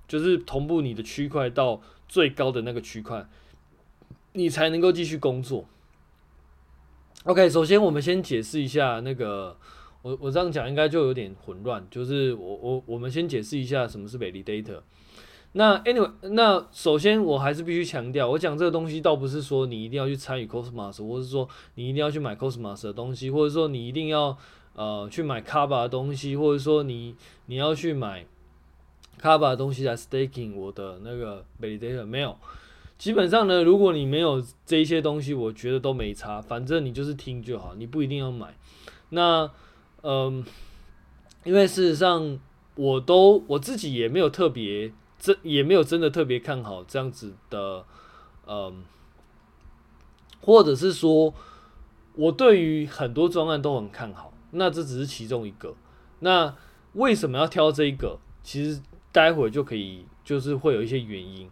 [0.08, 3.28] 就是同步你的区块到最高的那个区块。
[4.34, 5.66] 你才能够继续工作。
[7.24, 9.58] OK，首先我们先解释一下那个，
[10.02, 14.82] 我我这样讲应该就有点混乱，就是我我我们先解释一下什么是 validator。
[15.58, 24.38] 那 anyway，那首先我还是必须强调，我讲这个东西倒不是说你一定要去参与 Cosmos，或者是说你一定要去买 Cosmos 的东西，或者说你一定要
[24.76, 27.16] 呃去买 Kava 的东西，或者说你
[27.46, 28.26] 你要去买
[29.22, 32.36] Kava 的东西来 staking 我的那个 validator 没有。
[32.98, 38.56] 基本上呢，如果你没有这一些东西，我觉得都没差，反正你就是听就好，你不一定要买。
[39.10, 39.50] 那，
[40.02, 40.44] 嗯，
[41.46, 42.38] 因为事实上，
[42.76, 44.92] 我都我自己也没有特别
[45.26, 47.84] 真，也没有真的特别看好这样子的，
[48.46, 48.84] 嗯，
[50.42, 51.34] 或者是说，
[52.14, 55.74] 我对于很多专案都很看好，那这只是其中一个。
[56.20, 56.56] 那
[56.94, 58.20] 为什么要挑这一个？
[58.44, 58.80] 其实
[59.12, 61.50] 待会就可以，就是会有一些原因。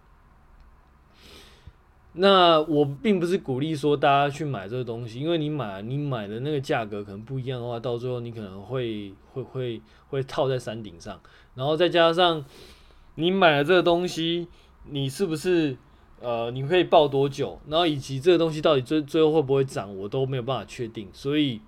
[2.15, 11.19] 那我并不是鼓励说大家去买这个东西，因为你买你买的那个价格可能不一样的话，到最后你可能会会会会套在山顶上，
[11.55, 12.45] 然后再加上
[13.15, 14.47] 你买了这个东西，
[14.89, 15.77] 你是不是
[16.21, 21.07] 呃你可以抱多久，然后以及这个东西到底最最后会不会涨，我都没有办法确定。
[21.13, 21.61] 所以，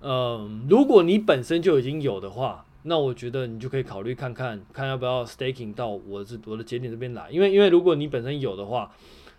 [0.00, 8.90] 嗯、如果你本身就已经有的话，那我觉得你就可以考虑看看，看要不要 staking 到我这我的节点这边来，因为因为如果你本身有的话，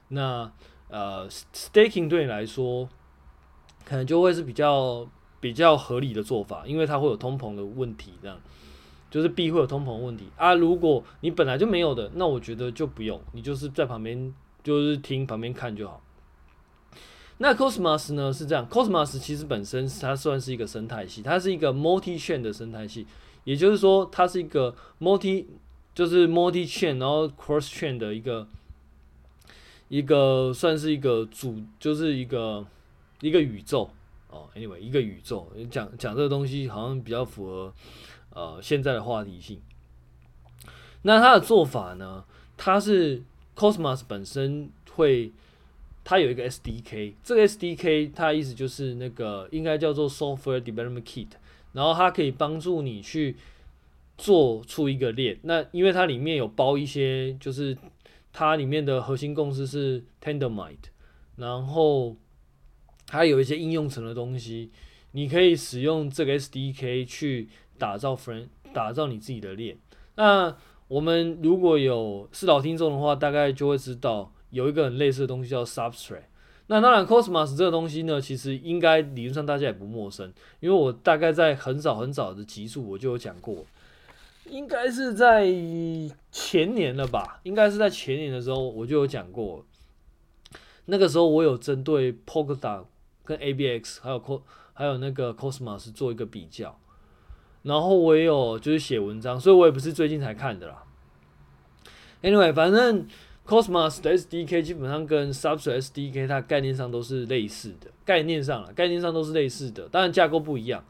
[0.10, 0.52] 那
[0.90, 2.88] 呃 staking 对你来说，
[3.84, 5.08] 可能就会是比较
[5.40, 8.38] 比较合理的做法，因为它会有通膨的问题，这样。
[9.12, 10.56] 就是币会有通膨问题啊。
[10.56, 16.02] 如果你本来就没有的，那我觉得就不用，你就是在旁边就是听旁边看就好。
[17.38, 23.06] 那 Cosmos 呢是这样，Cosmos 其实本身它算是一个生态系，它是一个 multi-chain 的生态系。
[23.44, 25.48] 也就是说，它是一个 multi，
[25.96, 28.48] 就是 multi chain，然后 cross chain 的一个
[29.88, 32.64] 一个算是一个主，就是一个
[33.22, 33.90] 一个宇宙
[34.30, 34.48] 哦。
[34.56, 37.74] Anyway，一个宇宙讲讲这个东西好像比较符合
[38.34, 39.60] 呃现在的话题性。
[41.04, 42.26] 那它的做法呢？
[42.58, 43.24] 它是
[43.56, 45.32] Cosmos 本身会，
[46.04, 51.28] 它有一个 SDK，这个 SDK 它的意思就是那个应该叫做 Software Development Kit。
[51.74, 53.38] 然后它可以帮助你去
[54.18, 57.78] 做出一个链，那因为它里面有包一些，就是
[58.34, 60.92] 它里面的核心共识是 Tendermint，
[61.38, 62.18] 然后
[63.10, 64.70] 还有一些应用层的东西，
[65.14, 67.48] 你可以使用这个 SDK 去
[67.82, 69.76] 打造 friend，打造你自己的链。
[70.14, 70.56] 那
[70.88, 76.26] 我们如果有是老听众的话，大概就会知道有一个很类似的东西叫 Substrate。
[76.68, 83.66] 那当然，Cosmos 这个东西呢，其实应该理论上大家也不陌生，因为我大概在很早很早的集数我就有讲过，
[84.46, 85.48] 应该是在
[86.32, 87.40] 前年了吧？
[87.44, 89.66] 应该是在前年的时候我就有讲过，
[90.86, 92.86] 那个时候我有针对 Polkadot
[93.26, 94.42] 跟 ABX 还有 Co
[94.74, 96.80] 还有那个 Cosmos 做一个比较，
[97.64, 100.84] 然后我也有就是写文章，所以我也不是最近才看的啦。
[102.22, 103.08] Anyway，反正。
[103.44, 110.86] Cosmos 的 SDK 基本上跟 Substrate SDK 它概念上都是类似的，概念上了，概念上都是类似的，当然架构不一样，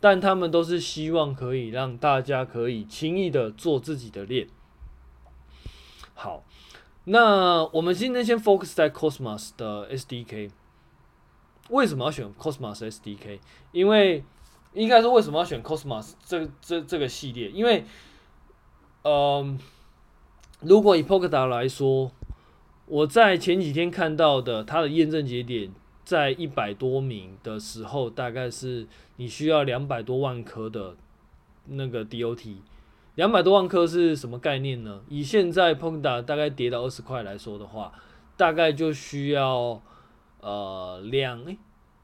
[0.00, 4.48] 但他们都是希望可以让大家可以轻易的做自己的链。
[6.14, 6.44] 好，
[7.04, 10.50] 那我们今天先 focus 在 Cosmos 的 SDK。
[11.70, 13.40] 为什么要选 Cosmos SDK？
[13.72, 14.24] 因为
[14.74, 17.50] 应该说为什么要选 Cosmos 这这这个系列？
[17.50, 17.84] 因为，
[19.02, 19.58] 嗯、
[20.60, 22.10] 如果以 Polkadot 来说，
[22.86, 25.72] 我在前几天看到的，它的验证节点
[26.04, 30.96] 在一百多名的时候，大概是你需要两百多万颗的
[31.66, 32.56] 那个 DOT。
[33.14, 35.00] 两百多万颗是什么概念呢？
[35.08, 37.92] 以现在 Polkadot 大概跌到二十块来说的话，
[38.36, 39.82] 大概就需要
[40.40, 41.58] 呃两诶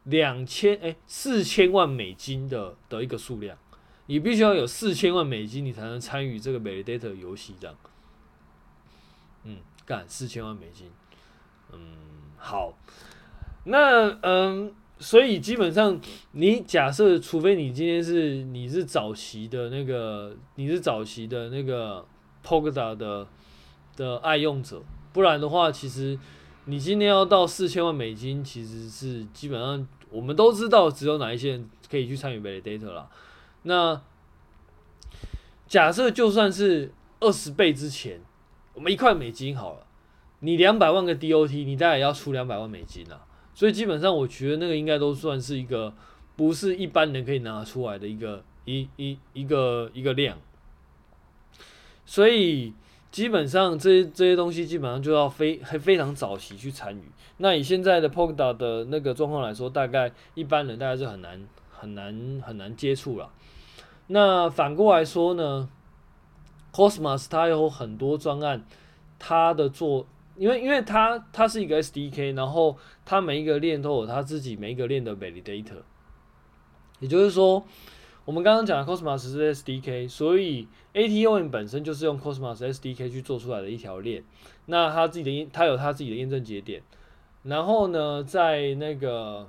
[0.04, 3.56] 两千哎四千万美金的的一个数量，
[4.06, 7.76] 你必须要有四千万美金，你才能参与这个 Validator 游戏这样。
[9.44, 10.90] 嗯，干四千万美金，
[11.72, 11.78] 嗯，
[12.38, 12.78] 好，
[13.64, 16.00] 那嗯，所以基本上，
[16.32, 22.06] 你假设，除非你今天是你是早期的那个，你是早期的那个
[22.42, 23.26] poked 的
[23.96, 26.18] 的爱用者，不然的话，其实
[26.66, 33.10] 你今天要到四千万美金，其实是基本上我们都知道，只有哪一些人可以去参与 Validator 啦。
[33.64, 34.00] 那
[35.66, 38.20] 假设就算是二十倍之前，
[38.72, 39.86] 我们一块美金好了，
[40.40, 43.26] 你两百万个 DOT，你大概也要出两百万美金啊。
[43.54, 45.94] 所以基本上，我觉得那个应该都算是一个
[46.34, 50.38] 不是一般人可以拿出来的一个一一一个一个量。
[52.06, 52.72] 所以
[53.14, 57.12] 基本上这这些东西基本上就要非非常早期去参与。
[57.36, 63.30] 那以现在的 Polkadot 的那个状况来说，大概一般人大概是很难很难很难接触了。
[64.08, 65.68] 那反过来说呢
[66.72, 68.64] ，Cosmos 它有很多专案，
[69.16, 70.08] 它的做。
[70.34, 75.82] 因为，因为它它是一个 SDK，然后它每一个链都有它自己每一个链的 validator，
[76.98, 77.64] 也就是说，
[78.24, 84.24] 我们刚刚讲的 Cosmos 是 SDK，所以 ATOM 本身就是用 Cosmos SDK 去做出来的一条链，
[84.66, 86.82] 那它自己的，它有它自己的验证节点，
[87.42, 89.48] 然后呢，在那个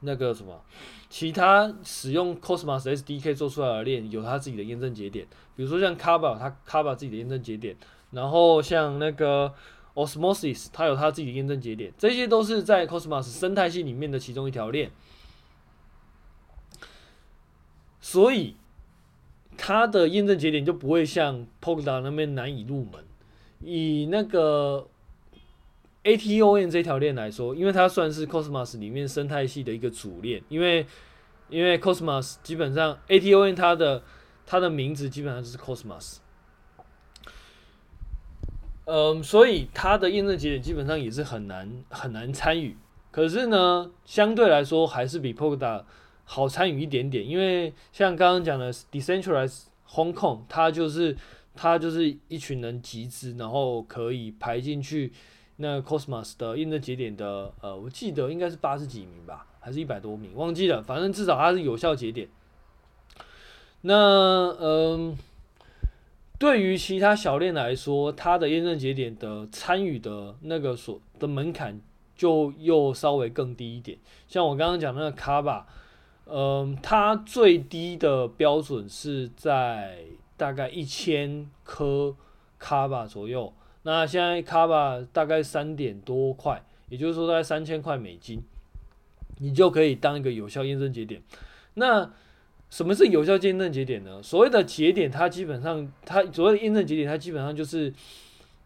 [0.00, 0.62] 那个什么，
[1.10, 7.76] 其他使用 Cosmos SDK 做出来的链有它自己的验证节点，比如说像 Kava，它 Kava 自己的验证节点。
[8.10, 9.52] 然后像那个
[9.94, 14.92] Osmosis，它有它自己的验证节点，这些都是在 Cosmos 生态系里面的其中一条链，
[18.04, 18.54] 所以
[19.56, 23.02] 它的验证节点就不会像 Polkadot 那边难以入门。
[23.62, 24.86] 以那个
[26.02, 30.86] ATOM 这条链来说，因为它算是 Cosmos 里面生态系的一个主链，因为
[31.48, 34.02] 因为 Cosmos 基本上 ATOM 它的
[34.44, 36.18] 它的名字基本上就是 Cosmos。
[38.84, 42.76] 嗯，所以它的验证节点基本上也是很难很难参与。
[43.10, 45.84] 可是呢，相对来说还是比 Polkadot
[46.24, 51.16] 好参与一点点，因为像刚刚讲的 Decentralized Hong Kong，它就是
[51.54, 55.12] 它就是一群人集资，然后可以排进去
[55.56, 62.28] 那 Cosmos 的验证节点的，呃，我记得应该是八十几名吧，还是一百多名，忘记了，反正至少它是有效节点。
[63.82, 63.94] 那
[64.60, 65.16] 嗯。
[66.36, 71.80] 对于其他小链来说，它的验证节点的参与的那个所的门槛
[72.16, 73.96] 就又稍微更低一点。
[74.26, 75.62] 像我刚刚讲那个 Kava，
[76.36, 79.98] 嗯，它最低的标准是在
[80.36, 82.16] 大概一千颗
[82.60, 83.54] Kava 左右。
[83.84, 88.42] 那现在卡巴大概三点多块，也就是说大概三千块美金，
[89.38, 91.22] 你就可以当一个有效验证节点。
[91.74, 92.10] 那
[92.68, 94.20] 什么是有效验证节点呢？
[94.20, 97.94] 所谓的节点，它基本上，它所谓的验证节点，它基本上就是，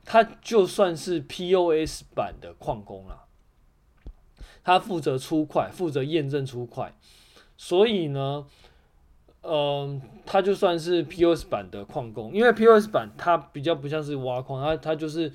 [0.07, 3.27] 它就算是 POS 版的矿工了，
[4.65, 6.95] 它负责出块，负责验证出块，
[7.59, 8.47] 所以呢，
[9.43, 15.31] 嗯、呃，它就算是 POS 版的矿工，因为 POS 版它比较不像是挖矿，它它就是，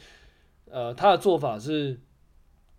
[0.71, 1.99] 呃，它的做法是，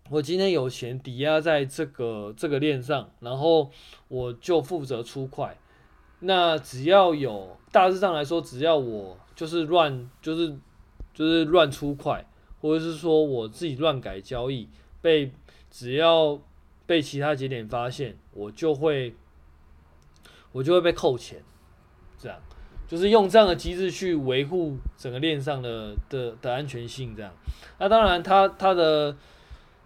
[0.09, 3.69] 我今天有钱抵押在这个这个链上，然后
[4.07, 5.55] 我就负责出块。
[6.21, 10.57] 那只要有大致上来说，只要我就是乱，就是
[11.13, 12.25] 就是乱出块，
[12.61, 14.67] 或者是说我自己乱改交易，
[15.01, 15.31] 被
[15.69, 16.41] 只要
[16.87, 19.13] 被其他节点发现，我就会
[20.55, 21.43] 我就会被扣钱，
[22.17, 22.39] 这样
[22.87, 27.29] 就是用这样的机制去维护整个链上的的的安全性，这样。
[27.77, 29.17] 那当然它，它的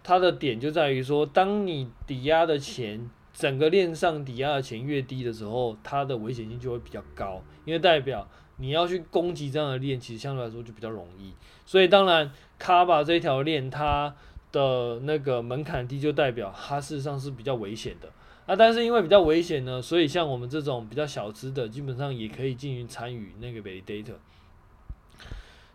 [0.04, 3.10] 它的点就在于说，当你抵押的钱。
[3.32, 8.28] 整个链上抵押的钱越低的时候，它的危险性就会比较高，因为代表
[8.58, 11.32] 你要去攻击这样的链，其实相对来说就比较容易。
[11.64, 12.30] 所以当然
[12.60, 14.14] ，Kava 这条链它
[14.52, 18.10] 的那个门槛低，就代表它事实上是比较危险的。
[18.46, 24.16] 啊但是因为比较危险呢，所以像我们这种比较小资的，基本上也可以进行参与那个 validator。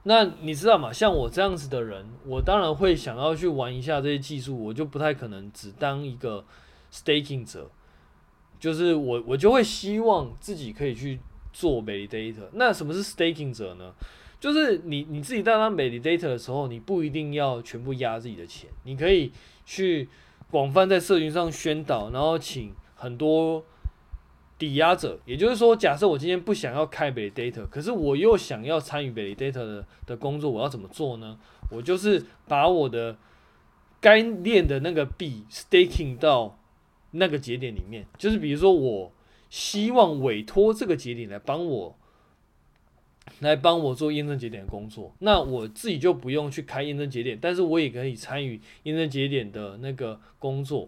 [0.04, 0.94] 那你知道吗？
[0.94, 6.46] 像我这样子的人，我当然会想要去玩一下这些技术，我就不太可能只当一个。
[6.92, 7.70] staking 者，
[8.58, 11.20] 就是我，我就会希望自己可以去
[11.52, 12.48] 做 validator。
[12.54, 13.94] 那什么是 staking 者呢？
[14.40, 19.34] 就是你你自己在当 validator 的时候，你不一定要全部压自己的钱，你可以
[19.66, 20.08] 去
[20.56, 23.62] 广泛在社群上宣导，然后请很多
[24.58, 25.20] 抵押者。
[25.26, 31.38] 也就是说，假设我今天不想要开 validator，可是我又想要参与 validator 的的工作，我要怎么做呢？
[31.72, 33.18] 我就是把我的
[34.00, 36.58] 该链的那个币 staking 到。
[37.18, 39.10] 那个节点里面，就是比如说，我
[39.50, 41.96] 希望委托这个节点来帮我，
[43.40, 50.88] 来帮我做验证节点的工作，那我自己就不用去开验证节点，但是我也可以参与验证节点的那个工作。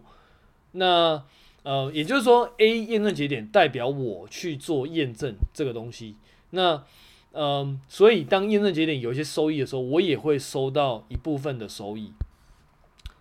[0.72, 1.22] 那
[1.62, 6.16] 呃，也就是说，A 验证节点代表我去做验证这个东西。
[6.50, 6.82] 那
[7.32, 12.12] 嗯、所以当验证节点有一些收益的时候，我也会收到一部分的收益。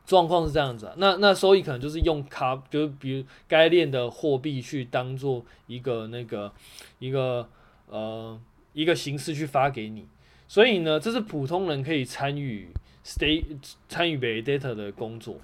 [0.06, 6.52] 状况是这样子，那那收益可能就是用卡，就是比如该链的货币去当做一个那个
[7.00, 7.50] 一个
[7.90, 8.40] 呃
[8.78, 10.08] 一个形式去发给你。
[10.48, 12.70] 所以呢，这是普通人可以参与
[13.04, 13.44] stay
[13.90, 15.38] 参与 validator 的工作。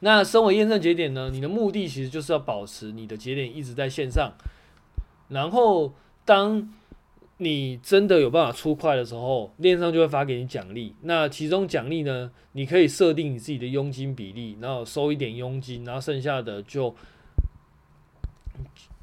[0.00, 4.32] 那身为验证节点呢，你的目的其实就是要保持你的节点一直在线上，
[5.28, 5.92] 然后
[6.24, 6.72] 当
[7.36, 10.94] 你真的有办法出块的时候，链上就会发给你奖励。
[11.02, 16.94] 那其中奖励呢，你可以设定你自己的佣金比例，然后收一点佣金，然后剩下的就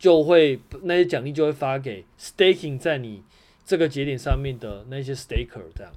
[0.05, 3.23] 就会那些奖励就会发给 staking 在你
[3.65, 5.91] 这个节点上面的那些 staker 这样。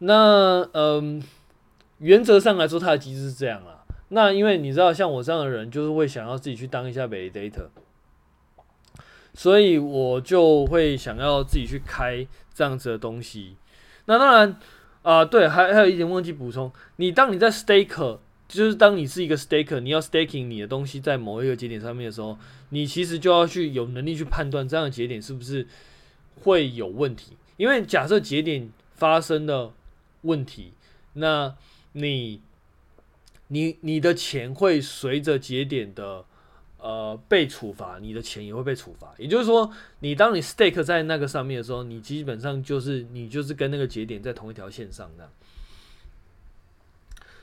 [0.00, 1.22] 那嗯，
[1.96, 3.86] 原则上来说，它的机制是这样啊。
[4.08, 7.68] 那因为你知道，像我这样的人，就是会想要自己去当一下 validator。
[9.32, 13.56] 所以我就会想要自己去开这样子的东西。
[14.04, 14.60] 那当然
[15.00, 16.70] 啊、对，还还有一点忘记补充。
[16.96, 18.18] 你当你在 staker
[18.48, 22.38] 就是当你是一个 staker，你要 staking 你的东西在某一个节点上面的时候，
[22.70, 25.66] 你其实就要去有能力去判断这样的节点是不是
[26.42, 27.36] 会有问题。
[27.56, 29.72] 因为假设节点发生的
[30.22, 30.72] 问题，
[31.14, 31.54] 那
[31.92, 32.40] 你
[33.48, 36.24] 你你的钱会随着节点的。
[36.78, 39.12] 呃，被处罚，你的钱也会被处罚。
[39.18, 39.68] 也就是说，
[40.00, 45.28] 你当你 stake 在那个上面的时候，你基本上就是你就是跟那个节点在同一条线上的。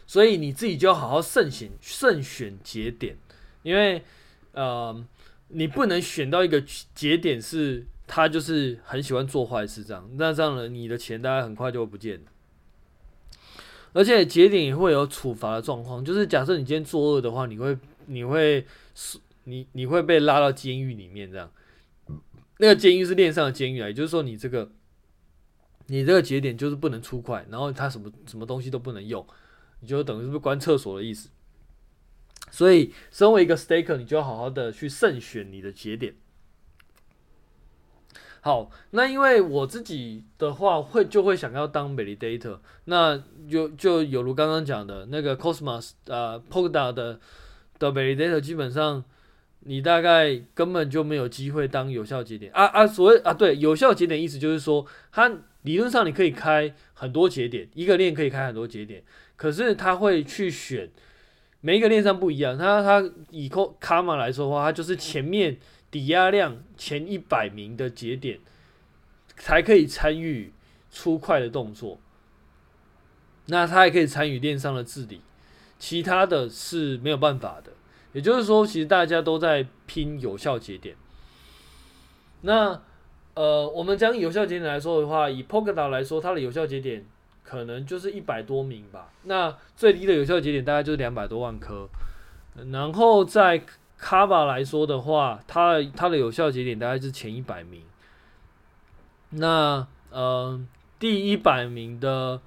[0.05, 3.17] 所以你自己就要好好慎选慎选节点，
[3.61, 4.03] 因为
[4.51, 5.05] 呃，
[5.49, 6.61] 你不能选到一个
[6.93, 12.25] 节点是他就是很喜欢做坏事这样，那这样呢，你的钱大概很快就会不见了。
[13.93, 17.77] 而且节点也会有处罚的状况，就是假设你今天作恶的话，你会
[18.07, 18.65] 你会
[19.43, 21.51] 你你会被拉到监狱里面，这样，
[22.57, 24.71] 那个监狱是链上的监狱啊，也就是说你这个，
[25.87, 29.23] 你这个节点就是不能出块，然后它什么什么东西都不能用，
[29.83, 31.29] 你就等于是不是关厕所的意思。
[32.49, 36.15] 所以，身为一个 staker，你就要好好的去慎选你的节点。
[38.41, 47.19] 好，那因为我自己的话会就会想要当 validator，那就就有如刚刚讲的那个 Cosmos 啊、呃、Polkadot 的
[47.77, 49.03] 的 validator 基本上。
[49.65, 52.85] 你大概根本就没有机会当有效节点啊啊！
[52.85, 55.31] 所谓啊，对，有效节点意思就是说，它
[55.61, 59.01] 理论上你可以开很多节点，一个链可以开很多节点，
[59.43, 60.89] 可是他会去选
[61.59, 62.57] 每一个链上不一样。
[62.57, 65.57] 他他以卡玛来说的话，他就是前面
[65.91, 68.39] 抵押量前一百名的节点
[69.35, 70.53] 才可以参与
[70.89, 71.99] 出块的动作，
[73.47, 75.19] 那他还可以参与链上的治理，
[75.77, 77.73] 其他的是没有办法的。
[78.13, 80.95] 也就是说，其实大家都在拼有效节点。
[82.43, 82.81] 那
[83.33, 87.05] 呃，我们将有效节点来说的话，以 Polkadot 来说，它的有效节点
[87.43, 89.11] 可能就是一百多名吧。
[89.23, 91.87] 那最低的有效节点大概就是两百多万颗。
[92.71, 93.63] 然后在
[93.99, 97.81] Kava 来说的话，它它的有效节点大概是前一百名。
[99.31, 100.59] 那呃，
[100.99, 102.39] 第一百名的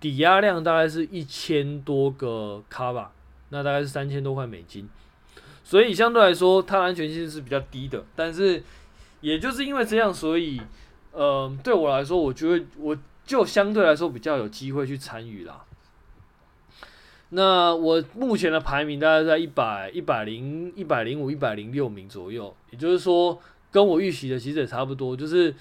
[0.00, 3.06] 抵押量大概是一千多个 Kava，
[3.50, 4.88] 那大概是三千多块美金。
[5.62, 8.04] 所以相对来说，它的安全性是比较低的。
[8.16, 8.60] 但是，
[9.20, 10.60] 也就是因为这样，所以，
[11.12, 15.64] 呃，对我来说，我觉得我就相对来说比较有机会去参与啦。
[17.30, 22.54] 那我目前的排名大概在一百、一百零、一百零五、一百零六名左右。
[22.70, 25.16] 也就是说，跟我预期的其实也差不多。
[25.16, 25.54] 就是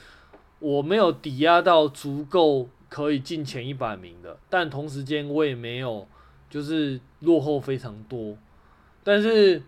[0.60, 6.08] 我没有抵押到足够可以进前一百名的，但同时间我也没有
[6.50, 8.38] 就是落后非常多。
[9.04, 9.62] 但是。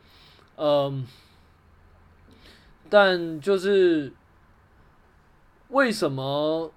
[0.56, 1.04] 嗯，
[2.88, 4.14] 但就是
[5.70, 6.72] 为什么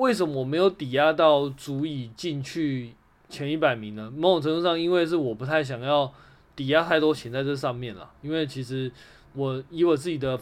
[0.00, 2.94] 为什么我没有抵押到足以进去
[3.28, 4.10] 前一百名呢？
[4.16, 6.10] 某种程度上，因为是我不太想要
[6.56, 8.10] 抵押太多钱在这上面了。
[8.22, 8.90] 因为其实
[9.34, 10.40] 我以我自己的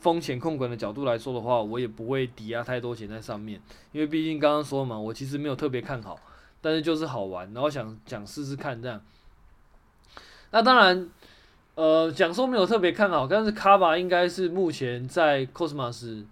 [0.00, 3.60] 风险控管的角度来说的话，我也不会抵押太多钱在上面。
[3.92, 6.18] 因为毕竟刚刚说嘛，我其实没有特别看好，
[6.60, 9.00] 但是就是好玩，然后想想试试看这样。
[10.50, 11.08] 那当然。
[11.76, 16.24] 呃，讲说没有特别看好，但是 Kava 应该是目前在 Cosmos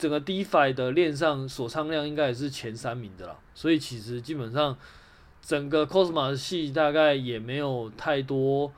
[0.00, 4.74] 整个 DeFi 的链上锁仓量应该也是前三名的啦，所以其实基本上
[5.42, 8.72] 整个 Cosmos 系大概也没有太多，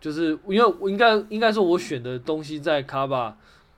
[0.00, 3.34] 就是因为应该应该说我选的东西在 Kava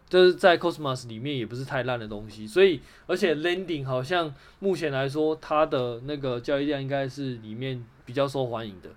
[0.07, 8.91] 就是在 Cosmos 里面也不是太烂的东西，所以而且 Landing 好像目前来说它的那个交易量应该是里面比较受欢迎的，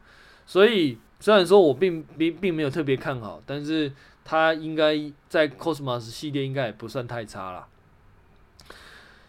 [0.45, 3.89] 所以虽然说我并并并没有特别看好，但是
[4.25, 7.65] 它应该在 Cosmos 系列应该也不算太差啦。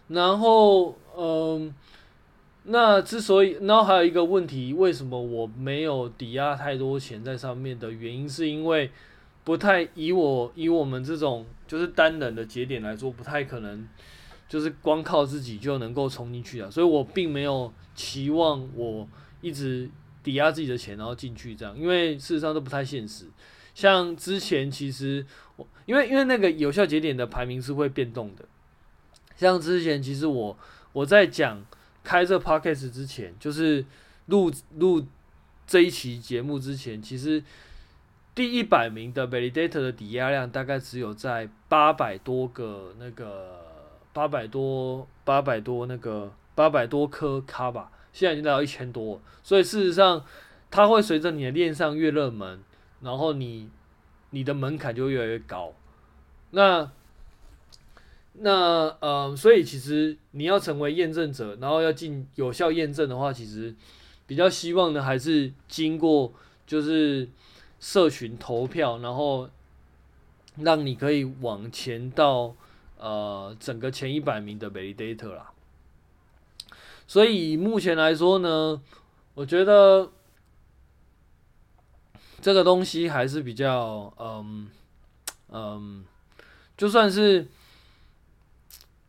[0.08, 1.74] 然后嗯，
[2.64, 8.90] 那之所以，然后还有一个问题，为什么我没有抵押太多钱在上面的原因，是因为
[9.44, 11.46] 不太以我以我们这种。
[11.66, 13.88] 就是单人的节点来说，不太可能，
[14.48, 19.08] 就是光靠自己就能够冲进去的，所以我并没有期望我
[19.40, 19.90] 一直
[20.22, 23.24] 抵押自己的钱然后进去这样，因为事实上都不太现实。
[23.74, 25.26] 像之前其实
[25.56, 28.44] 我因为因为那个有效节点的排名是会变动的，
[29.36, 30.58] 像之前其实我
[30.92, 31.64] 我在讲
[32.02, 33.84] 开这 podcast 之前，就是
[34.26, 35.06] 录录
[35.66, 37.42] 这一期节目之前，其实。
[38.34, 43.64] 第一百名的 validator 的抵押量大概只有在八百多个那个
[44.12, 50.22] 八百多八百多那个八百多颗卡吧，现在已经到一千多，所以事实上
[50.70, 52.60] 它会随着你的链上越热门，
[53.00, 53.70] 然后你
[54.28, 55.72] 你的门槛就越来越高。
[56.50, 56.90] 那
[58.40, 63.74] 那呃，所以其实你要成为验证者，然后要进有效验证的话，其实
[64.26, 66.32] 比较希望的还是经过
[66.66, 67.28] 就是。
[67.78, 69.50] 社群投票，然后
[70.56, 72.56] 让你可以往前到
[72.98, 75.52] 呃整个前一百名的 validator 啦。
[77.06, 78.80] 所以目前来说呢，
[79.34, 80.10] 我觉得
[82.40, 84.68] 这个东西还是比较嗯
[85.50, 86.04] 嗯，
[86.78, 87.46] 就算是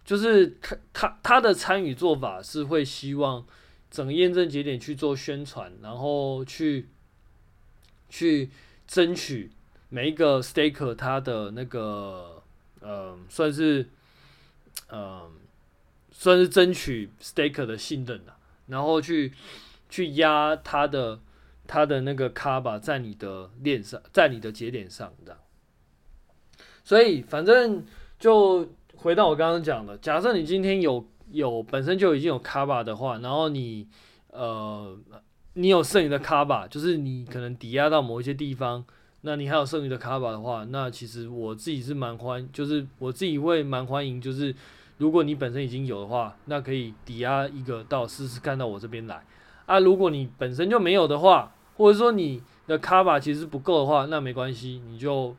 [0.08, 3.46] 就是他他他的参与做法是会希望
[3.92, 6.88] 整个验证节点去做宣传，然后去。
[8.10, 8.50] 去
[8.88, 9.52] 争取
[9.90, 12.42] 每一个 staker 他的那个，
[12.80, 13.86] 呃，算是，
[14.88, 15.30] 呃，
[16.10, 18.34] 算是争取 staker 的信任的，
[18.68, 19.34] 然后去
[19.90, 21.20] 去压他的
[21.68, 25.38] 他的那个卡吧，在你的链上，在你的节点上的。
[26.86, 27.86] 所以反正
[28.18, 28.74] 就
[29.08, 33.88] 回到我刚刚讲的，假设你今天有有本身就已经有卡巴的话，然后你
[34.32, 34.98] 呃。
[35.54, 38.86] 你有剩余的卡巴，就是你可能抵押到某一些地方，
[39.22, 44.54] 那你还有剩余的卡巴的话，那其实我自己是蛮欢，就是我自己会蛮欢迎，就是
[44.98, 49.24] 如果你本身已经有的话，那可以抵押一个到试试看到我这边来
[49.66, 49.80] 啊。
[49.80, 55.36] 如果你本身就没有的话，或者说你的卡巴其实不够的话，那没关系，你就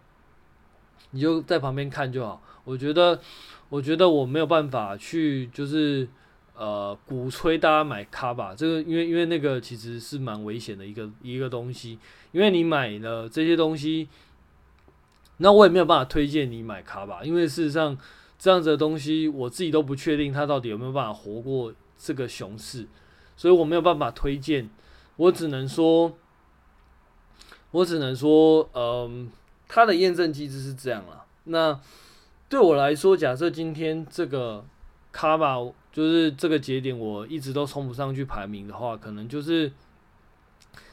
[1.13, 2.43] 你就在旁边看就好。
[2.65, 3.19] 我觉得，
[3.69, 6.09] 我觉得我没有办法去就是。
[6.61, 11.97] 呃，鼓吹大家买卡吧，这个因为因为那个其实是蛮危险的一个一个东西，
[12.33, 14.09] 因为你买了这些东西，
[15.37, 17.97] 那我也没有办法推荐你买卡吧，因为事实上
[18.37, 22.89] 这样子的东西我自己都不确定它到底有没有办法活过这个熊市，
[23.37, 24.69] 所以我没有办法推荐，
[25.15, 26.13] 我只能说，
[27.71, 29.31] 我只能说，嗯、
[29.69, 31.25] 它的验证机制是这样了。
[31.45, 31.79] 那
[32.49, 34.65] 对我来说，假设今天这个
[35.13, 35.57] 卡吧。
[35.91, 39.73] 就是这个节点，我一直都冲不上去排名的话，可能就是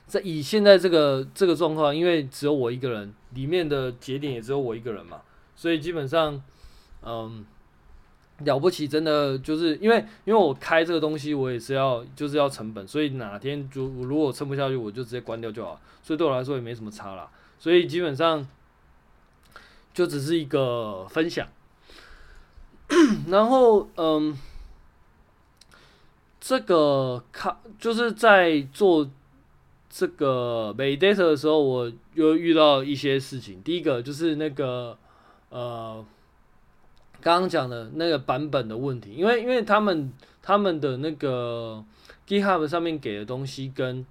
[0.08, 5.22] 在以现在这个这个状况，因为只有我一个人，里面的节点也只有我一个人嘛，
[5.56, 6.41] 所以基本上，
[7.03, 7.45] 嗯，
[8.39, 17.30] 了不起，真的就是因为因为我开这个东西，我也是要就是要成本，所以哪天就如果撑不下去，我就直接关掉就好，所以对我来说也没什么差啦，
[17.60, 18.47] 所以基本上
[19.96, 21.48] 就只是一个分享，
[23.30, 24.38] 然后嗯。
[26.48, 29.10] 这个卡就是在做
[29.89, 33.60] 这个 validator 的时候，我又遇到一些事情。
[33.64, 34.96] 第一个就是那个
[35.50, 36.06] 呃，
[37.20, 41.84] 刚刚讲的那个版本的问题，因为因为他们他们的那个
[42.28, 44.06] GitHub 上面给的东西跟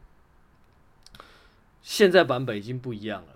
[1.82, 3.28] 现在版本已经不一样了，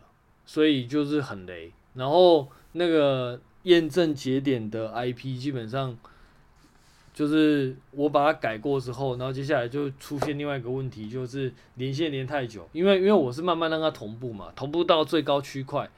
[0.45, 1.73] 所以就是很雷。
[1.99, 5.95] 然后那个验证节点的 IP 基本上。
[7.15, 15.91] 就是我把它改过之后，然后接下来就出现另外一个问题，就是连线连太久，因为因为我是慢慢让它同步嘛，同步到最高区块，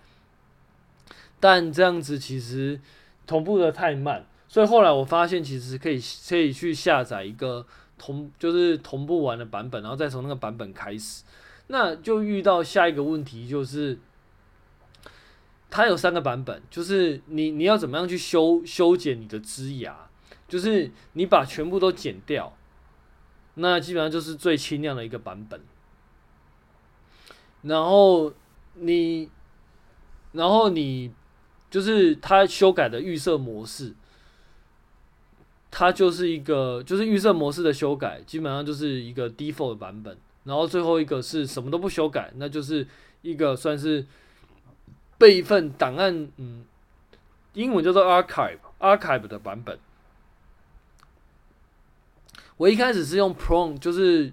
[1.38, 2.80] 但这样子其实
[3.26, 7.66] 同步的太慢，所以后来我发现其实可以可以去下载一个
[7.98, 11.22] 同就是同步完的版本，然后再从那个版本开始，
[11.66, 13.98] 那就遇到下一个问题，就是
[15.70, 20.06] 它有三个版本，就是你你要怎么样去修修剪你的枝芽。
[20.48, 22.56] 就是你把全部都剪掉，
[23.54, 25.60] 那基本上就是最轻量的一个版本。
[27.62, 28.32] 然后
[28.74, 29.30] 你，
[30.32, 31.12] 然后你
[31.70, 33.94] 就是它修改的预设模式，
[35.70, 40.18] 它就是一个就是预设模式的修改，基本上就是一个 default 版本。
[40.42, 42.84] 然后最后一个是什么都不修改，那就是
[43.22, 44.04] 一个算是
[45.20, 46.64] 备份档案，嗯，
[47.52, 49.78] 英文叫做 archive archive 的版本。
[52.56, 54.32] 我一开始是用 prone，就是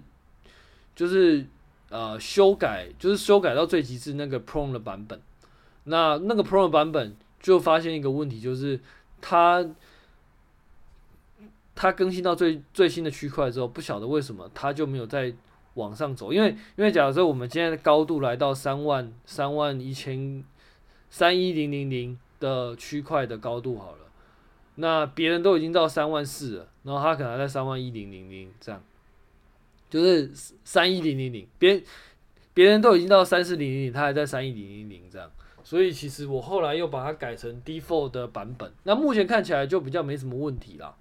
[0.96, 1.46] 就是
[1.90, 5.20] 呃修改，就是修改到最极致那个 prone 的版本。
[5.84, 8.80] 那那个 prone 的版本就发现一个问题，就是
[9.20, 9.64] 它
[11.74, 15.34] 它更新到最最新的区块之后，不晓得为什么它就没有在。
[15.74, 20.42] 往上走，因为因为假设我们现在的高度来到三万三万一千
[21.10, 23.98] 三一零零零的区块的高度好了，
[24.76, 28.82] 那别人都已经到三万四了，然后他可能还在三万一零零零这样，
[29.90, 30.30] 就是
[30.64, 31.82] 三一零零零，别
[32.54, 35.30] 别人都已经到三四零零零，他还在三一零零零这样，
[35.64, 40.94] 所以其实我后来又把它改成 default 的版本，那目前看起来就比较没什么问题啦。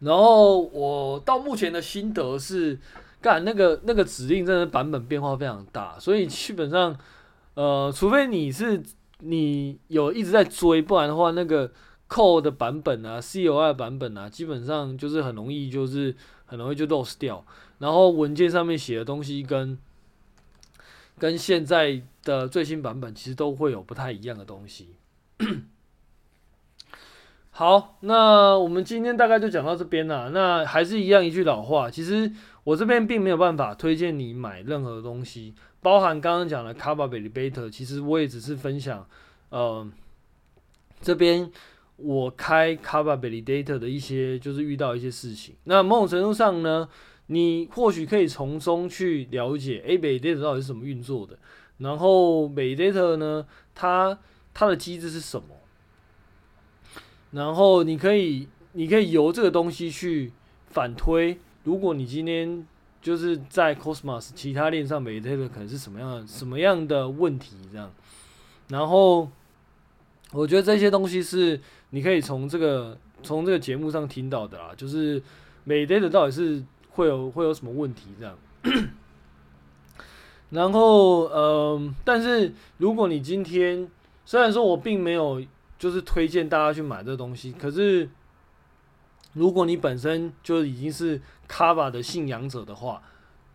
[0.00, 2.78] 然后我到目前的心得是，
[3.20, 6.96] 干那个那个指令真的版本变化非常大，所以基本上，
[7.58, 8.80] 呃，除非你是
[9.18, 11.72] 你有一直在追，不然的话，那个
[12.08, 16.14] CO 的版本啊 COI 版本啊，基本上就是很容易就是
[16.46, 17.44] 很容易就 lose 掉，
[17.78, 19.76] 然后文件上面写的东西跟
[21.18, 24.94] 跟现在的最新版本其实都会有不太一样的东西。
[27.50, 30.30] 好，那我们今天大概就讲到这边了。
[30.30, 32.30] 那还是一样一句老话，其实
[32.68, 39.08] 我这边并没有办法推荐你买任何东西，包含刚刚讲的 CAPA Validator，其实我也只是分享，
[39.48, 39.90] 呃，
[41.00, 41.50] 这边
[41.96, 45.54] 我开 CAPA Validator 的一些就是遇到一些事情。
[45.64, 46.86] 那某种程度上呢，
[47.28, 51.38] 你或许可以从中去了解，诶，Validator 到底是怎么运作的，
[51.78, 54.18] 然后 Validator 呢，它
[54.52, 55.56] 它的机制是什么？
[57.30, 60.32] 然后你可以，你可以由这个东西去
[60.66, 62.66] 反推，如果你今天
[63.00, 67.90] 就是在 Cosmos 其他链上每一个可能是什么样什么样的问题这样。
[68.68, 69.30] 然后
[70.32, 75.22] 我觉得这些东西是你可以从这个从这个节目上听到的啦，就是
[75.64, 78.38] 每 data 到底是会有会有什么问题这样。
[80.50, 83.88] 然后呃，但是如果你今天
[84.24, 85.42] 虽然说我并没有。
[85.78, 88.10] 就是推荐大家去买这东西，可是
[89.34, 93.02] 如果你本身就已经是 Kava 的信仰者的话，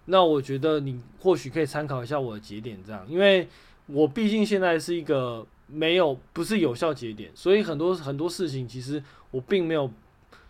[0.05, 3.47] 那我觉得你或许可以参考一下我的节点，这样，因为
[3.85, 9.91] 我毕竟现在是一个没有不是有效节点，所以很多很多事情其实我并没有，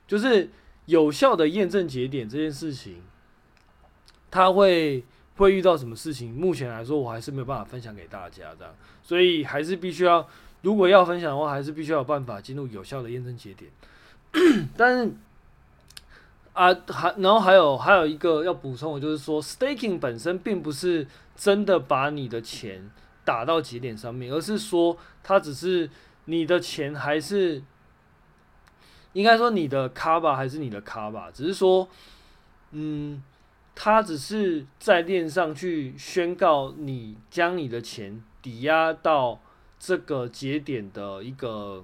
[0.08, 0.50] 就是
[0.86, 3.02] 有效的验证节点这件事情，
[4.32, 5.04] 它会
[5.36, 6.34] 会遇到什么事情？
[6.34, 8.74] 目前来说，我还是没有办法分享给大家，这样，
[9.04, 10.28] 所以还是必须要。
[10.64, 13.70] 如果要分享的话，还是必须要有办法进入有效的验证节点。
[14.78, 15.12] 但是
[16.54, 22.90] 啊，还然后还有还有一个要补充的，就是说，staking 本身并不是真的把你的钱
[23.26, 25.90] 打到节点上面，而是说它只是
[26.26, 27.62] 你的钱还是
[29.14, 31.88] 应该说你的卡吧还是你的卡吧只是说，
[32.72, 33.22] 嗯，
[33.76, 39.40] 它只是在链上去宣告你将你的钱抵押到。
[39.86, 41.84] 这个节点的一个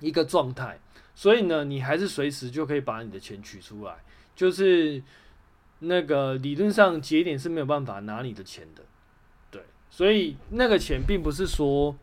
[0.00, 0.78] 一个状态，
[1.14, 3.94] 所以呢，你还是随时就可以把你的钱取出来，
[4.34, 5.02] 就是
[5.78, 8.82] 那个理论上节点是没有办法拿你的钱的，
[9.50, 11.96] 对，所以那个钱并不是说，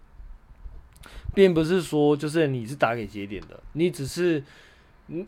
[1.36, 4.44] 并不是说就是你是打给节点的，你只是，
[5.08, 5.28] 嗯，